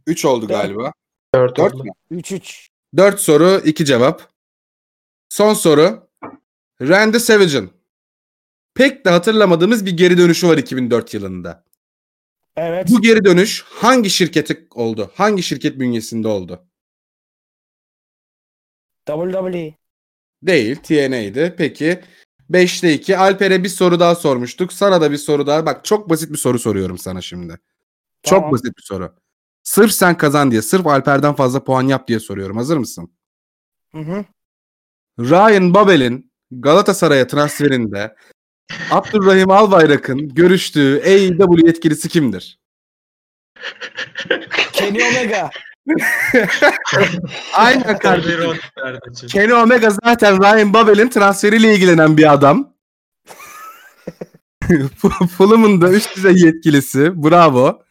[0.06, 0.92] 3 oldu galiba.
[1.34, 1.84] 4 4 oldu.
[1.84, 1.90] mü?
[2.20, 2.68] 3-3.
[2.96, 4.32] 4 soru 2 cevap.
[5.28, 6.08] Son soru.
[6.80, 7.70] Randy Savage'ın
[8.74, 11.64] pek de hatırlamadığımız bir geri dönüşü var 2004 yılında.
[12.56, 12.88] Evet.
[12.90, 15.10] Bu geri dönüş hangi şirketi oldu?
[15.14, 16.66] Hangi şirket bünyesinde oldu?
[19.06, 19.74] WWE.
[20.42, 21.54] Değil, TNA'ydi.
[21.58, 22.00] Peki
[22.50, 23.18] 5'te 2.
[23.18, 24.72] Alper'e bir soru daha sormuştuk.
[24.72, 25.66] Sana da bir soru daha.
[25.66, 27.58] Bak çok basit bir soru soruyorum sana şimdi.
[28.22, 28.52] Çok Tamam.
[28.52, 29.14] basit bir soru.
[29.62, 32.56] Sırf sen kazan diye, sırf Alper'den fazla puan yap diye soruyorum.
[32.56, 33.12] Hazır mısın?
[33.92, 34.24] Hı hı.
[35.18, 38.16] Ryan Babel'in Galatasaray'a transferinde
[38.90, 42.58] Abdurrahim Albayrak'ın görüştüğü AEW yetkilisi kimdir?
[44.72, 45.50] Kenny Omega.
[47.54, 49.28] Aynen kardeşim.
[49.28, 52.72] Kenny Omega zaten Ryan Babel'in transferiyle ilgilenen bir adam.
[55.36, 57.24] Fulham'ın da üst düzey yetkilisi.
[57.24, 57.82] Bravo.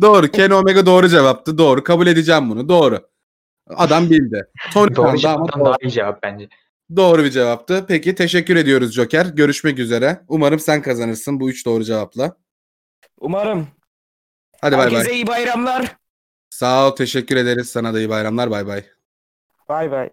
[0.00, 0.28] Doğru.
[0.28, 1.58] Kenny Omega doğru cevaptı.
[1.58, 1.84] Doğru.
[1.84, 2.68] Kabul edeceğim bunu.
[2.68, 3.00] Doğru.
[3.76, 4.46] Adam bildi.
[4.72, 5.64] Tony Doğru cevaptan doğru.
[5.68, 6.48] daha iyi cevap bence.
[6.96, 7.84] Doğru bir cevaptı.
[7.88, 9.26] Peki teşekkür ediyoruz Joker.
[9.26, 10.20] Görüşmek üzere.
[10.28, 12.36] Umarım sen kazanırsın bu üç doğru cevapla.
[13.20, 13.68] Umarım.
[14.60, 15.14] Hadi bay Herkese bay.
[15.14, 15.96] iyi bayramlar.
[16.52, 16.96] Sağ ol.
[16.96, 17.70] Teşekkür ederiz.
[17.70, 18.50] Sana da iyi bayramlar.
[18.50, 18.84] Bay bay.
[19.68, 20.10] Bay bay.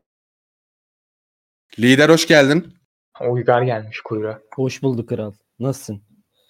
[1.80, 2.74] Lider hoş geldin.
[3.30, 4.42] Uygar gelmiş kuyruğa.
[4.56, 5.34] Hoş bulduk kral.
[5.60, 6.02] Nasılsın?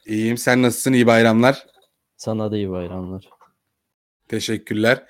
[0.06, 0.38] İyiyim.
[0.38, 0.94] Sen nasılsın?
[0.94, 1.68] İyi bayramlar.
[2.18, 3.30] Sana da iyi bayramlar.
[4.28, 5.06] Teşekkürler.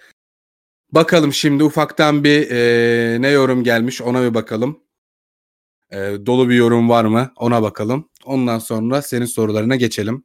[0.92, 4.84] Bakalım şimdi ufaktan bir eee, ne yorum gelmiş ona bir bakalım.
[5.92, 8.10] Eee, dolu bir yorum var mı ona bakalım.
[8.26, 10.24] Ondan sonra senin sorularına geçelim.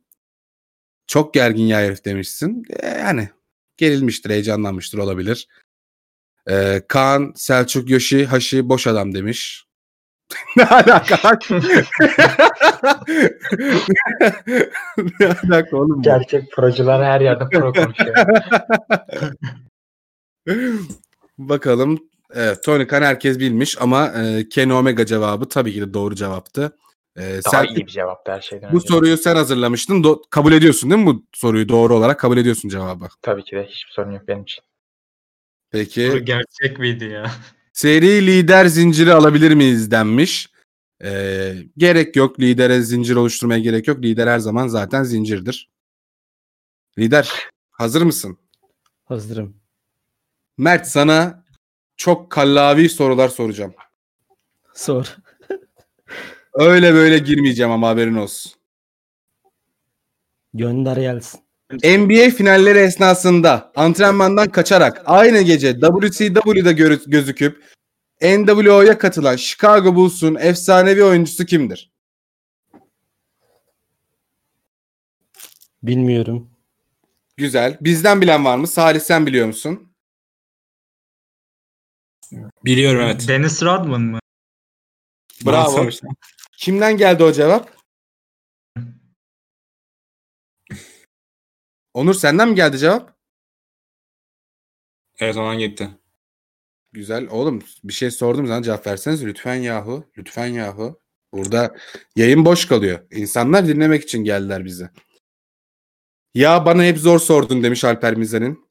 [1.06, 2.62] Çok gergin ya herif demişsin.
[2.70, 3.28] E, yani
[3.76, 5.48] gerilmiştir, heyecanlanmıştır olabilir.
[6.48, 9.64] Eee Kaan, Selçuk, Yoshi, Haşi boş adam demiş.
[10.56, 11.38] ne alaka
[15.20, 15.98] ne alaka oğlum?
[15.98, 16.02] bu?
[16.02, 18.14] Gerçek procular her yerde pro konuşuyor.
[21.38, 21.98] Bakalım.
[22.34, 26.76] Evet, Tony Khan herkes bilmiş ama e, Kenny Omega cevabı tabii ki de doğru cevaptı.
[27.16, 28.88] E, Daha sen iyi bir cevaptı her şeyden bu önce.
[28.88, 30.02] soruyu sen hazırlamıştın.
[30.02, 33.08] Do- kabul ediyorsun değil mi bu soruyu doğru olarak kabul ediyorsun cevabı.
[33.22, 34.64] Tabii ki de hiçbir sorun yok benim için.
[34.64, 34.68] Bu
[35.70, 37.30] Peki gerçek miydi ya?
[37.72, 40.50] seri lider zinciri alabilir miyiz denmiş.
[41.04, 44.02] E, gerek yok lidere zincir oluşturmaya gerek yok.
[44.02, 45.70] Lider her zaman zaten zincirdir.
[46.98, 47.32] Lider
[47.70, 48.38] hazır mısın?
[49.04, 49.56] Hazırım.
[50.58, 51.44] Mert sana
[51.96, 53.74] çok kallavi sorular soracağım.
[54.74, 55.16] Sor.
[56.54, 58.52] Öyle böyle girmeyeceğim ama haberin olsun.
[60.54, 61.40] Gönder gelsin.
[61.72, 66.72] NBA finalleri esnasında antrenmandan kaçarak aynı gece WCW'da
[67.06, 67.64] gözüküp
[68.22, 71.92] NWO'ya katılan Chicago Bulls'un efsanevi oyuncusu kimdir?
[75.82, 76.50] Bilmiyorum.
[77.36, 77.78] Güzel.
[77.80, 78.66] Bizden bilen var mı?
[78.66, 79.88] Salih sen biliyor musun?
[82.64, 83.28] Biliyorum evet.
[83.28, 84.18] Dennis Rodman mı?
[85.46, 85.88] Bravo.
[86.58, 87.74] Kimden geldi o cevap?
[91.94, 93.16] Onur senden mi geldi cevap?
[95.18, 95.90] Evet ondan gitti.
[96.92, 97.28] Güzel.
[97.30, 100.10] Oğlum bir şey sordum sana cevap verseniz lütfen yahu.
[100.18, 101.00] Lütfen yahu.
[101.32, 101.74] Burada
[102.16, 103.06] yayın boş kalıyor.
[103.10, 104.90] İnsanlar dinlemek için geldiler bize.
[106.34, 108.64] Ya bana hep zor sordun demiş Alper Mizan'ın.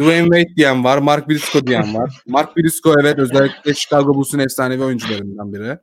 [0.00, 0.98] Dwayne Wade diyen var.
[0.98, 2.22] Mark Briscoe diyen var.
[2.26, 5.78] Mark Briscoe evet özellikle Chicago Bulls'un efsanevi oyuncularından biri.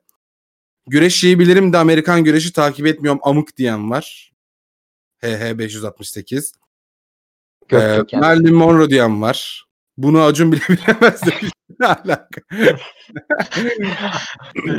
[0.89, 4.31] Güreş iyi bilirim de Amerikan güreşi takip etmiyorum amık diyen var.
[5.21, 6.53] HH 568.
[7.71, 8.01] Ee.
[8.13, 9.65] Marilyn Monroe diyen var.
[9.97, 11.51] Bunu Acun bile bilemez demiş.
[11.79, 12.41] ne alaka?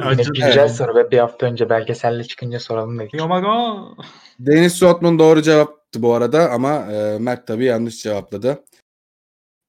[0.03, 0.77] Acun- güzel Evet.
[0.77, 3.21] soru ve bir hafta önce belgeselle çıkınca soralım dedik.
[3.21, 4.05] Oh my god.
[4.39, 8.65] Dennis Rodman doğru cevaptı bu arada ama e, Mert tabii yanlış cevapladı.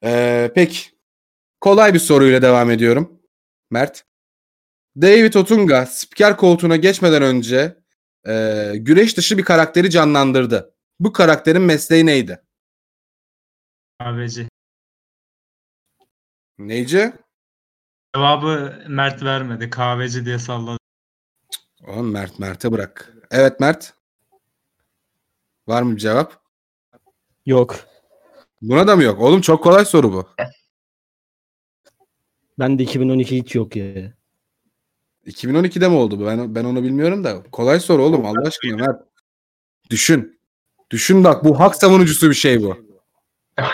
[0.04, 0.80] E, peki.
[1.62, 3.20] Kolay bir soruyla devam ediyorum.
[3.72, 4.04] Mert.
[4.96, 7.78] David Otunga spiker koltuğuna geçmeden önce
[8.28, 10.76] e, güreş dışı bir karakteri canlandırdı.
[11.00, 12.42] Bu karakterin mesleği neydi?
[14.00, 14.48] Kahveci.
[16.58, 17.14] Neyci?
[18.16, 19.70] Cevabı Mert vermedi.
[19.70, 20.78] Kahveci diye salladı.
[21.88, 23.14] Oğlum Mert Mert'e bırak.
[23.32, 23.94] Evet Mert.
[25.68, 26.42] Var mı bir cevap?
[27.46, 27.80] Yok.
[28.62, 29.22] Buna da mı yok?
[29.22, 30.30] Oğlum çok kolay soru bu.
[32.60, 34.14] Ben de 2012 hiç yok ya.
[35.28, 36.26] 2012'de mi oldu bu?
[36.26, 37.44] Ben ben onu bilmiyorum da.
[37.52, 39.02] Kolay soru oğlum Allah aşkına Mert.
[39.90, 40.40] Düşün.
[40.92, 42.78] Düşün bak bu hak savunucusu bir şey bu.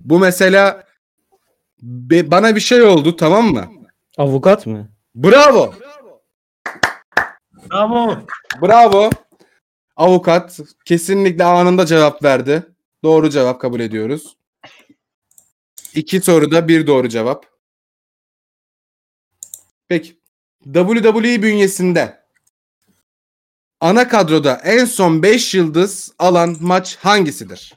[0.00, 0.84] bu mesela
[1.82, 3.70] be- bana bir şey oldu tamam mı?
[4.18, 4.88] Avukat mı?
[5.14, 5.74] Bravo.
[7.70, 8.16] Bravo.
[8.62, 9.10] Bravo.
[9.96, 12.66] Avukat kesinlikle anında cevap verdi.
[13.02, 14.36] Doğru cevap kabul ediyoruz.
[15.94, 17.53] İki soruda bir doğru cevap.
[19.94, 20.16] Peki.
[20.64, 22.24] WWE bünyesinde
[23.80, 27.74] ana kadroda en son 5 yıldız alan maç hangisidir?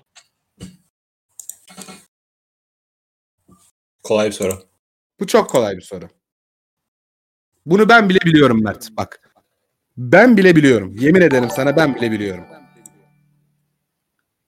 [4.04, 4.64] Kolay bir soru.
[5.20, 6.10] Bu çok kolay bir soru.
[7.66, 8.90] Bunu ben bile biliyorum Mert.
[8.98, 9.32] Bak.
[9.98, 10.96] Ben bile biliyorum.
[11.00, 12.46] Yemin ederim sana ben bile biliyorum.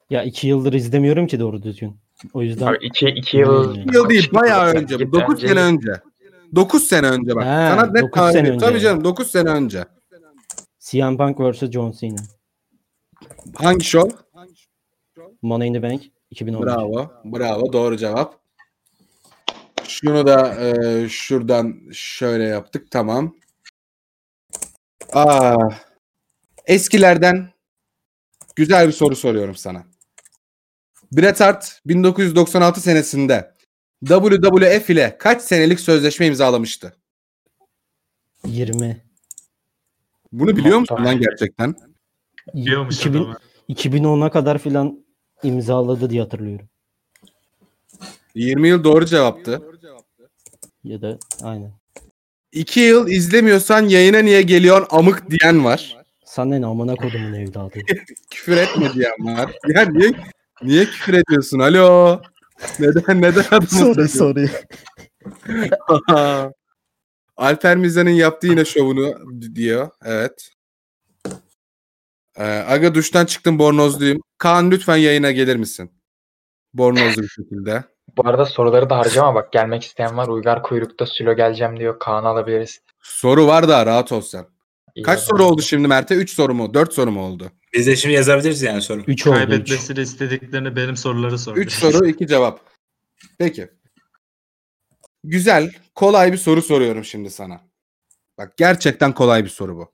[0.10, 2.00] Ya iki yıldır izlemiyorum ki doğru düzgün.
[2.34, 3.76] O yüzden Abi iki, iki yıl...
[3.76, 5.12] Bir yıl değil bayağı önce.
[5.12, 6.09] 9 önce- sene önce.
[6.56, 7.44] 9 sene önce bak.
[7.44, 8.34] He, sana net tarih.
[8.34, 8.66] sene önce.
[8.66, 9.86] Tabii canım 9 sene önce.
[10.80, 12.22] CM Punk vs John Cena.
[13.56, 14.18] Hangi show?
[15.42, 16.66] Money in the Bank 2013.
[16.66, 17.12] Bravo.
[17.26, 17.74] Bravo.
[17.74, 18.40] Doğru cevap.
[19.88, 22.92] Şunu da e, şuradan şöyle yaptık.
[22.92, 23.36] Tamam.
[25.14, 25.56] Aa,
[26.66, 27.50] eskilerden
[28.56, 29.84] güzel bir soru soruyorum sana.
[31.12, 33.52] Bret Hart 1996 senesinde
[34.06, 36.94] WWF ile kaç senelik sözleşme imzalamıştı?
[38.46, 39.04] 20.
[40.32, 41.76] Bunu biliyor musun Hatta- lan gerçekten?
[42.54, 43.38] Biliyormuş 2000, adamı.
[43.70, 45.06] 2010'a kadar filan
[45.44, 46.70] imzaladı diye hatırlıyorum.
[48.36, 49.62] 20 yıl doğru cevaptı.
[50.84, 51.72] Ya da aynen.
[52.52, 55.98] 2 yıl izlemiyorsan yayına niye geliyorsun amık diyen var.
[56.26, 57.80] Sana ne amına kodumun evladı.
[58.30, 59.52] küfür etme diyen var.
[59.68, 60.12] Ya niye
[60.64, 61.60] niye küfür ediyorsun?
[61.60, 62.22] Alo.
[62.80, 64.06] Neden neden sorry satıyorsun?
[64.08, 64.50] sorry.
[67.38, 69.16] Alper Mizan'ın yaptığı yine şovunu
[69.56, 69.90] diyor.
[70.06, 70.50] Evet.
[72.38, 74.22] Ee, aga duştan çıktım bornozluyum.
[74.38, 75.92] Kaan lütfen yayına gelir misin?
[76.74, 77.84] Bornozlu bir şekilde.
[78.18, 79.52] Bu arada soruları da harcama bak.
[79.52, 80.28] Gelmek isteyen var.
[80.28, 82.00] Uygar kuyrukta Sülo geleceğim diyor.
[82.00, 82.82] Kaan'ı alabiliriz.
[83.02, 84.46] Soru var da rahat ol sen.
[84.96, 86.16] İyi Kaç soru oldu şimdi Mert'e?
[86.16, 86.74] 3 soru mu?
[86.74, 87.52] 4 soru mu oldu?
[87.74, 89.04] Biz de şimdi yazabiliriz yani soru.
[89.08, 89.40] 3 oldu 3.
[89.40, 91.60] Kaybetmesini istediklerini benim soruları sordu.
[91.60, 92.70] 3 soru 2 cevap.
[93.38, 93.70] Peki.
[95.24, 97.62] Güzel, kolay bir soru soruyorum şimdi sana.
[98.38, 99.92] Bak gerçekten kolay bir soru bu.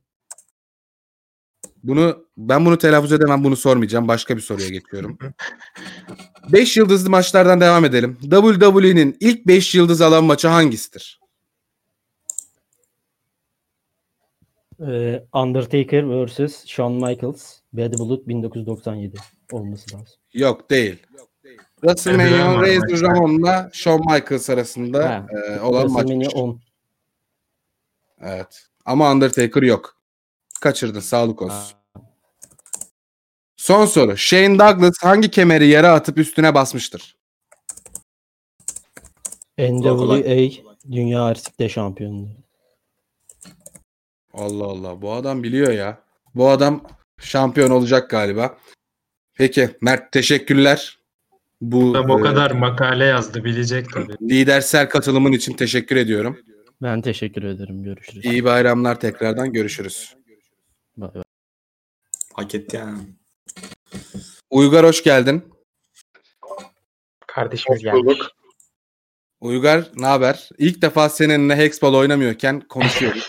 [1.84, 4.07] Bunu ben bunu telaffuz edemem, bunu sormayacağım.
[4.07, 5.17] Başka bir soruya geçiyorum.
[6.51, 8.17] 5 yıldızlı maçlardan devam edelim.
[8.21, 11.19] WWE'nin ilk 5 yıldız alan maçı hangisidir?
[15.34, 16.65] Undertaker vs.
[16.65, 17.59] Shawn Michaels.
[17.73, 19.17] Bad Blood 1997
[19.51, 20.15] olması lazım.
[20.34, 21.03] Yok değil.
[21.82, 23.01] WrestleMania Razor.
[23.01, 25.28] Ramon'la Shawn Michaels arasında Ha.
[25.38, 26.07] e, olan maç.
[26.07, 26.61] WrestleMania 10.
[28.21, 28.67] Evet.
[28.86, 29.97] Ama Undertaker yok.
[30.61, 30.99] Kaçırdın.
[30.99, 31.78] Sağlık olsun.
[33.57, 34.17] Son soru.
[34.17, 37.17] Shane Douglas hangi kemeri yere atıp üstüne basmıştır?
[39.59, 40.49] NWA
[40.91, 42.44] Dünya Ersik'te şampiyonluğu.
[44.36, 45.01] Allah Allah.
[45.01, 46.01] Bu adam biliyor ya.
[46.36, 46.83] Bu adam
[47.19, 48.57] şampiyon olacak galiba.
[49.33, 50.99] Peki Mert teşekkürler.
[51.61, 54.13] Bu Adam o e, kadar makale yazdı bilecek tabii.
[54.21, 56.39] lidersel katılımın için teşekkür ediyorum.
[56.81, 57.83] Ben teşekkür ederim.
[57.83, 58.25] Görüşürüz.
[58.25, 60.15] İyi bayramlar tekrardan görüşürüz.
[60.97, 61.23] Bay bay.
[62.33, 62.99] Hak etti yani.
[64.49, 65.53] Uygar hoş geldin.
[67.27, 68.17] Kardeşimiz gelmiş.
[69.39, 70.49] Uygar ne haber?
[70.57, 73.27] İlk defa seninle Hexball oynamıyorken konuşuyoruz.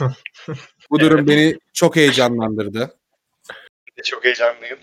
[0.91, 2.95] Bu durum beni çok heyecanlandırdı.
[4.05, 4.79] Çok heyecanlıyım.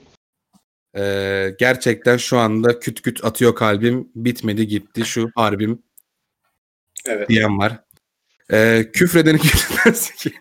[0.97, 4.09] Ee, gerçekten şu anda küt küt atıyor kalbim.
[4.15, 5.83] Bitmedi gitti şu harbim
[7.05, 7.29] Evet.
[7.29, 7.79] diyen var.
[8.51, 10.33] Ee, küfredeni küfredersin ki.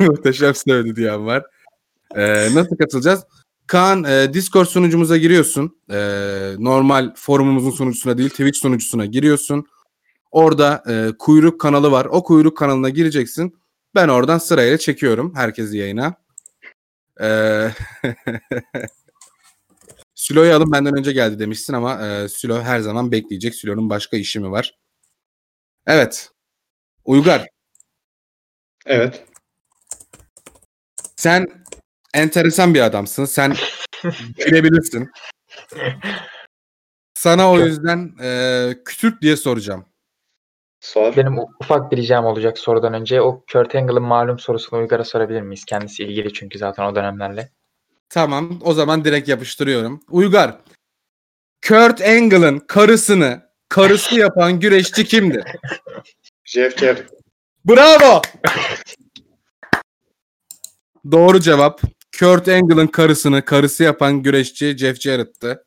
[0.00, 1.44] Muhteşem söyledi diyen var.
[2.16, 3.24] Ee, nasıl katılacağız?
[3.66, 5.80] Kaan e, Discord sunucumuza giriyorsun.
[5.90, 9.66] Ee, normal forumumuzun sunucusuna değil Twitch sunucusuna giriyorsun.
[10.36, 12.04] Orada e, kuyruk kanalı var.
[12.04, 13.58] O kuyruk kanalına gireceksin.
[13.94, 16.14] Ben oradan sırayla çekiyorum herkesi yayına.
[17.20, 17.70] Ee,
[20.14, 23.54] Sülo'yu alın benden önce geldi demişsin ama e, Sülo her zaman bekleyecek.
[23.54, 24.78] Sülo'nun başka işi mi var?
[25.86, 26.30] Evet.
[27.04, 27.48] Uygar
[28.86, 29.24] Evet.
[31.16, 31.64] sen
[32.14, 33.24] enteresan bir adamsın.
[33.24, 33.56] Sen
[34.46, 35.10] bilebilirsin.
[37.14, 39.95] Sana o yüzden e, kütürt diye soracağım.
[40.86, 41.16] Sor.
[41.16, 43.20] Benim ufak bir ricam olacak sorudan önce.
[43.20, 45.64] O Kurt Angle'ın malum sorusunu Uygar'a sorabilir miyiz?
[45.64, 47.50] Kendisi ilgili çünkü zaten o dönemlerle.
[48.08, 50.00] Tamam o zaman direkt yapıştırıyorum.
[50.10, 50.56] Uygar.
[51.68, 55.44] Kurt Angle'ın karısını karısı yapan güreşçi kimdir?
[56.44, 57.10] Jeff Jarrett.
[57.64, 58.22] Bravo.
[61.12, 61.80] Doğru cevap.
[62.18, 65.64] Kurt Angle'ın karısını karısı yapan güreşçi Jeff Jarrett'tı.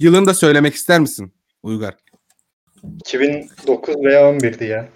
[0.00, 1.94] Yılını da söylemek ister misin Uygar?
[2.82, 4.88] 2009 veya 11'di ya.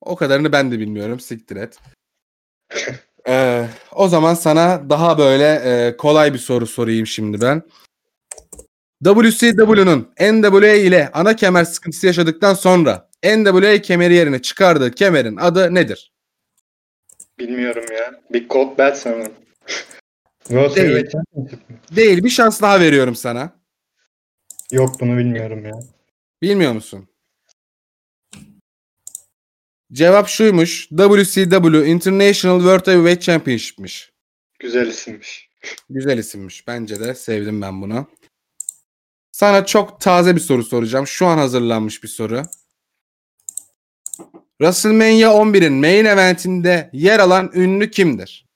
[0.00, 1.20] O kadarını ben de bilmiyorum.
[1.20, 1.78] Siktir et.
[3.28, 7.62] Ee, o zaman sana daha böyle e, kolay bir soru sorayım şimdi ben.
[9.04, 16.12] WCW'nun NWA ile ana kemer sıkıntısı yaşadıktan sonra NWA kemeri yerine çıkardığı kemerin adı nedir?
[17.38, 18.20] Bilmiyorum ya.
[18.32, 19.32] Big Gold Belt sanırım.
[20.76, 21.06] Değil.
[21.96, 23.52] Değil bir şans daha veriyorum sana.
[24.72, 25.93] Yok bunu bilmiyorum ya.
[26.44, 27.08] Bilmiyor musun?
[29.92, 30.88] Cevap şuymuş.
[30.88, 34.12] WCW International World Heavyweight Championship'miş.
[34.58, 35.48] Güzel isimmiş.
[35.90, 36.66] Güzel isimmiş.
[36.66, 38.06] Bence de sevdim ben bunu.
[39.32, 41.06] Sana çok taze bir soru soracağım.
[41.06, 42.42] Şu an hazırlanmış bir soru.
[44.60, 48.46] WrestleMania 11'in main eventinde yer alan ünlü kimdir?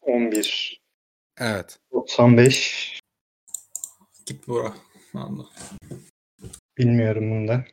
[0.00, 0.80] 11.
[1.38, 1.78] Evet.
[1.92, 3.00] 95.
[4.26, 4.85] Git Bora.
[5.20, 5.46] Allah.
[6.78, 7.64] Bilmiyorum bunu da.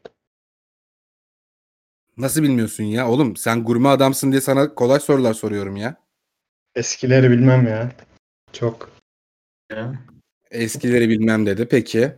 [2.17, 3.09] Nasıl bilmiyorsun ya?
[3.09, 5.95] Oğlum sen gurme adamsın diye sana kolay sorular soruyorum ya.
[6.75, 7.91] Eskileri bilmem ya.
[8.53, 8.91] Çok.
[10.51, 11.67] Eskileri bilmem dedi.
[11.67, 12.11] Peki.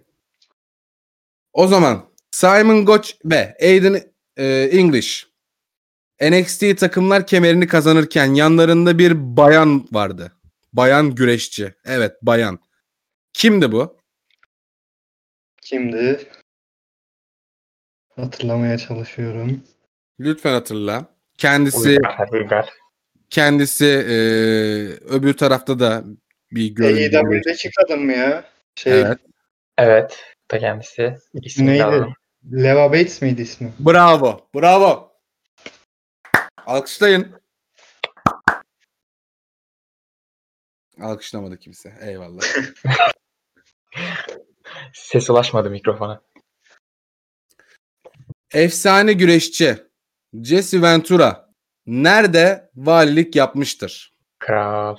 [1.53, 4.01] O zaman Simon Gotch ve Aiden
[4.37, 5.27] e, English
[6.21, 10.31] NXT takımlar kemerini kazanırken yanlarında bir bayan vardı.
[10.73, 11.73] Bayan güreşçi.
[11.85, 12.59] Evet bayan.
[13.33, 13.97] Kimdi bu?
[15.65, 16.29] Kimdi?
[18.15, 19.63] Hatırlamaya çalışıyorum.
[20.19, 21.05] Lütfen hatırla.
[21.37, 22.29] Kendisi Uygar.
[22.31, 22.69] Uygar.
[23.29, 24.15] kendisi e,
[25.13, 26.03] öbür tarafta da
[26.51, 27.17] bir görüntü.
[27.17, 28.45] AEW'deki kadın mı ya?
[28.75, 29.19] Şey, Evet.
[29.77, 30.23] Evet.
[30.51, 31.15] Da kendisi.
[31.33, 32.13] İsmini de neydi?
[32.53, 33.73] Leva Bates miydi ismi?
[33.79, 34.47] Bravo.
[34.55, 35.11] Bravo.
[36.65, 37.41] Alkışlayın.
[41.01, 41.93] Alkışlamadı kimse.
[42.01, 42.41] Eyvallah.
[44.95, 46.21] Ses ulaşmadı mikrofona.
[48.53, 49.83] Efsane güreşçi
[50.43, 51.49] Jesse Ventura
[51.85, 54.17] nerede valilik yapmıştır?
[54.39, 54.97] Kral.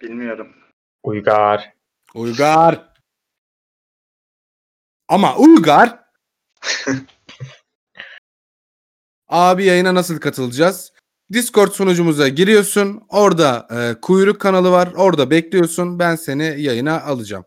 [0.00, 0.54] Bilmiyorum.
[1.02, 1.72] Uygar.
[2.14, 2.92] Uygar.
[5.08, 6.04] Ama Uygar.
[9.28, 10.92] Abi yayına nasıl katılacağız?
[11.32, 13.02] Discord sunucumuza giriyorsun.
[13.08, 14.92] Orada e, kuyruk kanalı var.
[14.96, 15.98] Orada bekliyorsun.
[15.98, 17.44] Ben seni yayına alacağım.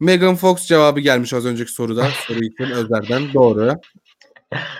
[0.00, 2.08] Megan Fox cevabı gelmiş az önceki soruda.
[2.26, 3.34] Soru için Özer'den.
[3.34, 3.80] Doğru.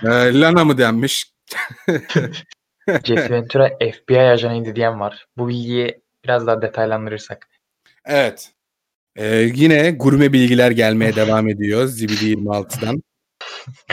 [0.02, 1.32] E, Lana mı denmiş?
[3.04, 5.26] Jesse Ventura FBI ajanıydı diyen var.
[5.36, 7.48] Bu bilgiyi biraz daha detaylandırırsak.
[8.04, 8.52] Evet.
[9.16, 11.86] E, yine gurme bilgiler gelmeye devam ediyor.
[11.86, 13.02] Zibidi 26'dan.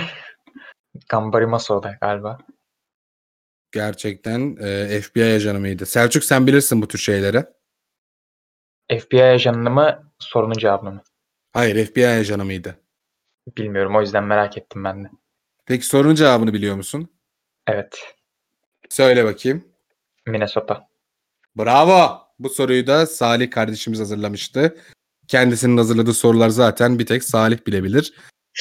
[1.10, 2.38] Gambari Maso'da galiba.
[3.72, 5.86] Gerçekten e, FBI ajanı mıydı?
[5.86, 7.46] Selçuk sen bilirsin bu tür şeyleri.
[9.00, 11.02] FBI ajanını mı sorunun cevabını mı?
[11.58, 12.80] Hayır FBI ajanı mıydı?
[13.58, 15.10] Bilmiyorum o yüzden merak ettim ben de.
[15.66, 17.10] Peki sorunun cevabını biliyor musun?
[17.68, 18.16] Evet.
[18.90, 19.68] Söyle bakayım.
[20.28, 20.88] Minnesota.
[21.56, 22.22] Bravo.
[22.40, 24.78] Bu soruyu da Salih kardeşimiz hazırlamıştı.
[25.28, 28.14] Kendisinin hazırladığı sorular zaten bir tek Salih bilebilir.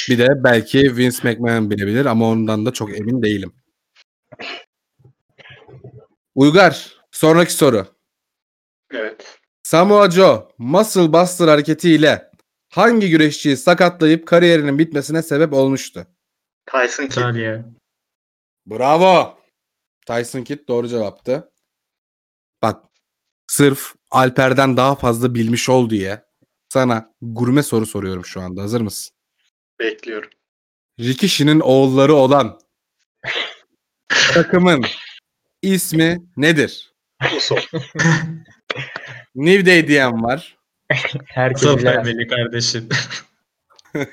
[0.08, 3.52] Bir de belki Vince McMahon bilebilir ama ondan da çok emin değilim.
[6.34, 7.86] Uygar, sonraki soru.
[8.92, 9.38] Evet.
[9.62, 12.35] Samoa Joe muscle buster hareketiyle
[12.76, 16.06] hangi güreşçiyi sakatlayıp kariyerinin bitmesine sebep olmuştu?
[16.66, 17.64] Tyson Kidd.
[18.66, 19.38] Bravo.
[20.06, 21.52] Tyson Kidd doğru cevaptı.
[22.62, 22.84] Bak
[23.46, 26.24] sırf Alper'den daha fazla bilmiş ol diye
[26.68, 28.62] sana gurme soru soruyorum şu anda.
[28.62, 29.16] Hazır mısın?
[29.80, 30.30] Bekliyorum.
[31.00, 32.60] Rikishi'nin oğulları olan
[34.08, 34.84] takımın
[35.62, 36.94] ismi nedir?
[37.36, 37.56] Uso.
[39.34, 40.58] New Day diyen var.
[41.26, 41.84] Herkes.
[41.84, 42.88] Bey'li kardeşim.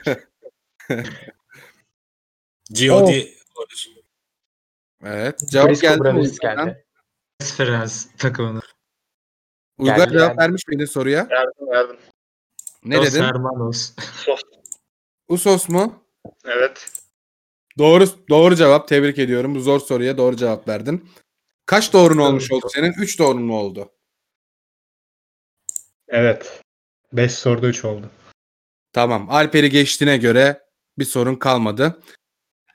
[2.72, 3.34] G.O.D.
[5.04, 5.40] Evet.
[5.50, 6.86] Cevap Briscoe geldi mi geldi.
[7.40, 8.60] Esperance takımını.
[9.78, 10.38] Uygar Geldi, cevap geldi.
[10.38, 11.30] vermiş miydin soruya?
[11.30, 11.98] Verdim verdim.
[12.84, 13.24] Ne Los dedin?
[13.24, 13.94] Hermanos.
[15.28, 16.04] Usos mu?
[16.46, 16.92] Evet.
[17.78, 18.88] Doğru doğru cevap.
[18.88, 19.56] Tebrik ediyorum.
[19.56, 21.10] Bu zor soruya doğru cevap verdin.
[21.66, 22.94] Kaç doğrun olmuş oldu senin?
[22.94, 23.92] 3 doğrun mu oldu?
[26.08, 26.63] Evet.
[27.14, 28.10] 5 soruda 3 oldu.
[28.94, 29.30] Tamam.
[29.30, 30.62] Alper'i geçtiğine göre
[31.00, 32.00] bir sorun kalmadı.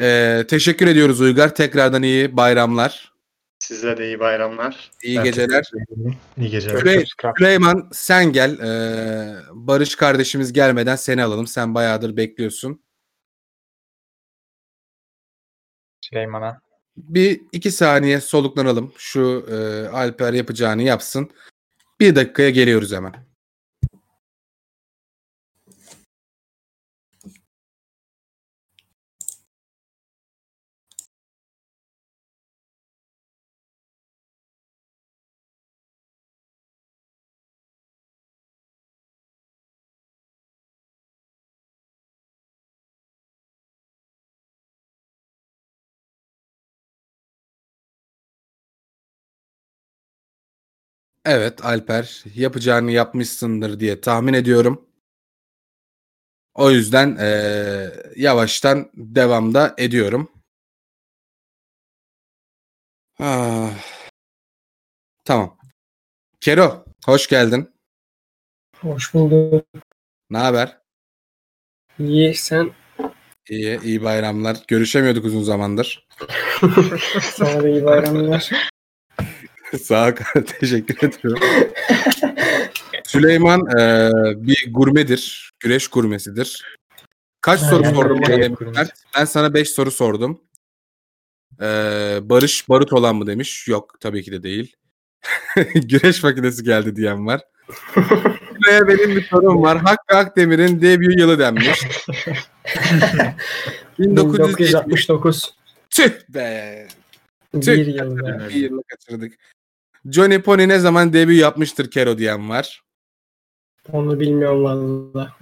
[0.01, 1.55] Ee, teşekkür ediyoruz Uygar.
[1.55, 3.12] Tekrardan iyi bayramlar.
[3.59, 4.91] Size de iyi bayramlar.
[5.03, 5.70] İyi Ben geceler.
[6.36, 6.80] İyi geceler.
[6.80, 7.05] Süley-.
[7.39, 8.59] Süleyman sen gel.
[8.59, 11.47] Ee, Barış kardeşimiz gelmeden seni alalım.
[11.47, 12.82] Sen bayağıdır bekliyorsun.
[16.01, 16.61] Süleyman'a.
[16.97, 18.93] Bir iki saniye soluklanalım.
[18.99, 21.30] Şu e, Alper yapacağını yapsın.
[22.01, 23.28] Bir dakikaya geliyoruz hemen.
[51.31, 54.87] Evet Alper yapacağını yapmışsındır diye tahmin ediyorum.
[56.55, 60.31] O yüzden eee, yavaştan devamda ediyorum.
[63.18, 63.70] Ah.
[65.24, 65.59] Tamam.
[66.41, 67.70] Kero, hoş geldin.
[68.81, 69.66] Hoş bulduk.
[70.31, 70.79] Ne haber?
[71.99, 72.70] İyi sen
[73.49, 74.57] İyi, iyi bayramlar.
[74.68, 76.09] Görüşemiyorduk uzun zamandır.
[77.22, 78.51] sana da iyi bayramlar.
[79.83, 80.12] Sağ ol,
[80.61, 81.43] teşekkür ediyorum.
[83.07, 84.11] Süleyman eee,
[84.47, 85.53] bir gurmedir.
[85.61, 86.64] Güreş gurmesidir.
[87.41, 88.29] Kaç soru Aynen sordum öyle.
[88.29, 88.89] bana Güreş demişler.
[89.19, 90.41] Ben sana 5 soru sordum.
[91.61, 93.69] Eee, Barış barut olan mı demiş.
[93.69, 94.77] Yok tabii ki de değil.
[95.75, 97.41] Güreş makinesi geldi diyen var.
[98.59, 99.79] Buraya benim bir sorum var.
[99.79, 101.69] Hakkı Akdemir'in debut yılı denmiş.
[103.99, 104.59] 1970.
[104.59, 105.55] 1969.
[105.91, 106.89] Tüh be.
[107.55, 107.87] Bir Tüh.
[107.97, 108.49] yıl be.
[108.49, 109.35] Bir yılı kaçırdık.
[110.05, 112.82] Johnny Pony ne zaman debut yapmıştır Kero diyen var.
[113.92, 115.36] Onu bilmiyorum valla.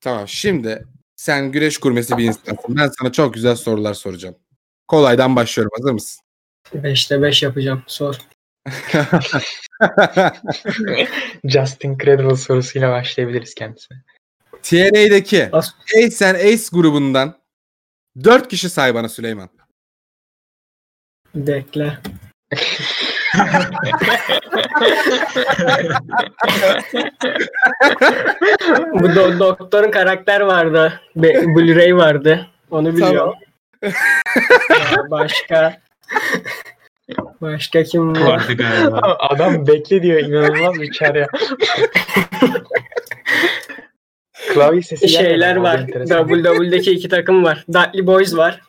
[0.00, 0.86] Tamam şimdi
[1.16, 2.76] sen güreş kurmesi bir insansın.
[2.76, 4.36] Ben sana çok güzel sorular soracağım.
[4.88, 5.72] Kolaydan başlıyorum.
[5.78, 6.22] Hazır mısın?
[6.74, 7.82] 5'te 5 yapacağım.
[7.86, 8.18] Sor.
[11.44, 13.98] Justin Credible sorusuyla başlayabiliriz kendisine.
[14.62, 17.40] TNA'deki Ace and Ace grubundan
[18.24, 19.48] 4 kişi say bana Süleyman.
[21.34, 21.98] Bekle.
[29.00, 31.00] Bu do- doktorun karakter vardı.
[31.16, 32.46] Be- Blu-ray vardı.
[32.70, 33.34] Onu biliyorum.
[33.82, 35.80] Ya başka
[37.40, 38.20] Başka kim var?
[38.20, 39.16] Vardı galiba.
[39.18, 41.26] Adam bekle diyor inanılmaz bir çare.
[44.54, 45.78] Klavye sesi gelmedi Şeyler ama, o da var.
[45.78, 46.28] enteresan.
[46.28, 47.64] WWE'deki iki takım var.
[47.68, 48.60] Dudley Boys var.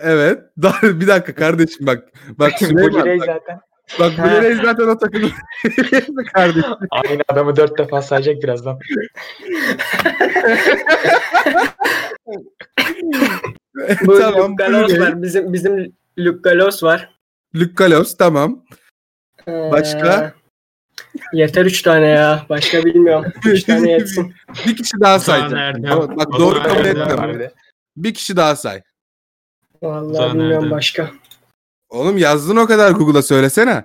[0.00, 0.40] Evet.
[0.62, 2.04] Daha- bir dakika kardeşim bak.
[2.38, 2.94] Bak Bu Süleyman.
[2.94, 3.60] bak, zaten
[4.00, 5.32] bak bu birey zaten o takımın
[6.34, 6.70] kardeşim.
[6.90, 8.78] aynı adamı dört defa sayacak birazdan.
[14.06, 14.56] Bu tamam.
[14.56, 15.00] Blu-ray.
[15.00, 15.22] var.
[15.22, 17.14] Bizim bizim Luke Gallows var.
[17.54, 18.64] Luke Gallows tamam.
[19.48, 20.34] Ee, Başka?
[21.32, 22.46] Yeter üç tane ya.
[22.48, 23.32] Başka bilmiyorum.
[23.46, 24.34] Üç tane yetsin.
[24.66, 25.82] bir kişi daha sayacağım.
[26.16, 27.52] Bak Ozan doğru kabul de.
[27.96, 28.82] Bir kişi daha say.
[29.82, 30.70] Vallahi Ozan bilmiyorum Erdem.
[30.70, 31.10] başka.
[31.90, 33.84] Oğlum yazdın o kadar Google'a söylesene.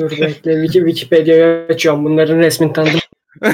[0.00, 0.54] Dur bekle.
[0.66, 2.04] Wiki, Wikipedia'yı açıyorum.
[2.04, 3.00] Bunların resmini tanıdım.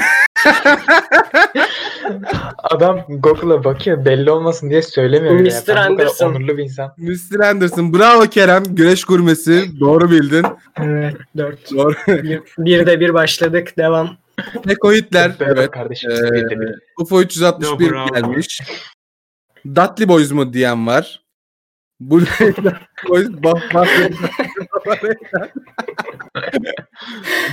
[2.57, 5.39] Adam Google'a bakıyor belli olmasın diye söylemiyor.
[5.39, 5.59] bile ya.
[5.61, 5.67] Mr.
[5.67, 6.29] Ben bu kadar Anderson.
[6.29, 6.93] onurlu bir insan.
[6.97, 7.39] Mr.
[7.39, 7.93] Anderson.
[7.93, 8.63] Bravo Kerem.
[8.63, 9.79] Güreş gurmesi.
[9.79, 10.45] Doğru bildin.
[10.77, 11.15] Evet.
[11.37, 11.71] Dört.
[11.71, 11.93] Doğru.
[12.57, 13.77] Bir, de bir başladık.
[13.77, 14.17] Devam.
[14.69, 15.31] Eko Hitler.
[15.39, 15.71] Merhaba Evet.
[15.71, 16.11] kardeşim.
[16.11, 17.01] Ee.
[17.01, 18.07] UFO 361 Yo, bravo.
[18.13, 18.61] gelmiş.
[19.65, 21.21] Dudley Boys mu diyen var.
[21.99, 22.21] Bu.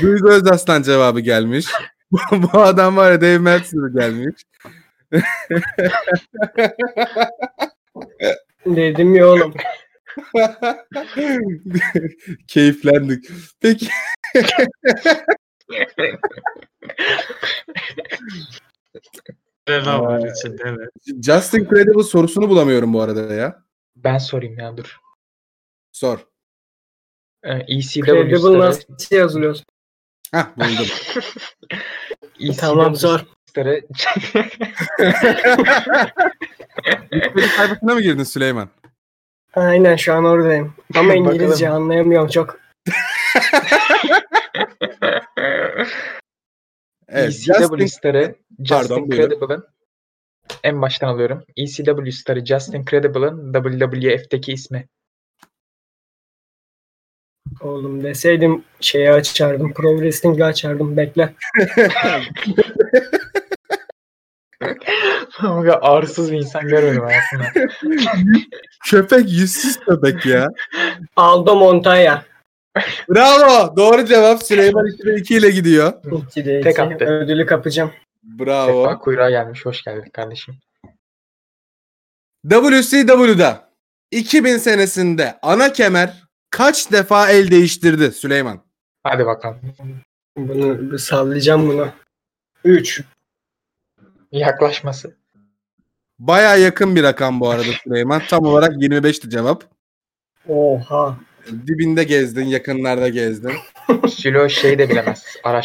[0.03, 1.67] Duygu Özaslan cevabı gelmiş.
[2.33, 4.43] Bu, adam var ya Dave Meltzer gelmiş.
[8.67, 9.55] Dedim ya oğlum.
[12.49, 13.29] Keyiflendik.
[13.61, 13.89] Peki.
[21.23, 23.66] Justin Credible sorusunu bulamıyorum bu arada ya.
[24.07, 25.01] Ben sorayım ya dur.
[25.93, 26.27] Sor.
[27.45, 29.57] Ee, ECW Credible starı, nasıl yazılıyor?
[30.33, 30.69] Hah buldum.
[32.41, 33.21] ECW Tamam zor.
[33.47, 33.81] starı
[37.11, 38.69] Wikipedia sayfasına mı girdin Süleyman?
[39.55, 40.75] Aynen şu an oradayım.
[40.95, 41.27] Ama Bakalım.
[41.33, 42.61] İngilizce anlayamıyorum çok.
[47.09, 47.29] Evet.
[47.29, 49.29] ECW Justin, starı Justin Pardon, buyurun.
[49.29, 49.67] Credible'ın
[50.65, 51.45] en baştan alıyorum.
[51.57, 54.89] ECW starı Justin Credible'ın WWF'deki ismi.
[57.61, 59.73] Oğlum deseydim şeyi açardım.
[59.75, 60.97] Pro Wrestling'i açardım.
[60.97, 61.35] Bekle.
[65.39, 67.71] Ama arsız bir insan görmedim hayatımda.
[68.87, 70.49] köpek yüzsüz köpek ya.
[71.17, 72.25] Aldo Montaya.
[73.09, 73.77] Bravo.
[73.77, 74.43] Doğru cevap.
[74.43, 75.93] Süleyman 2'de 2 ile gidiyor.
[76.05, 76.83] 2'de Tek 2.
[76.83, 77.05] attı.
[77.05, 77.93] Ödülü kapacağım.
[78.27, 78.85] Bravo.
[78.85, 79.67] Sefa kuyruğa gelmiş.
[79.67, 80.55] Hoş geldin kardeşim.
[82.51, 83.71] WCW'da
[84.11, 88.61] 2000 senesinde ana kemer kaç defa el değiştirdi Süleyman?
[89.03, 89.61] Hadi bakalım.
[90.37, 91.89] Bunu bir sallayacağım bunu.
[92.65, 93.05] 3.
[94.33, 95.17] Yaklaşması.
[96.19, 98.23] Baya yakın bir rakam bu arada Süleyman.
[98.29, 99.65] Tam olarak 25'ti cevap.
[100.49, 101.17] Oha.
[101.67, 103.53] Dibinde gezdin, yakınlarda gezdin.
[104.09, 105.25] Sülo şey de bilemez.
[105.45, 105.55] Araç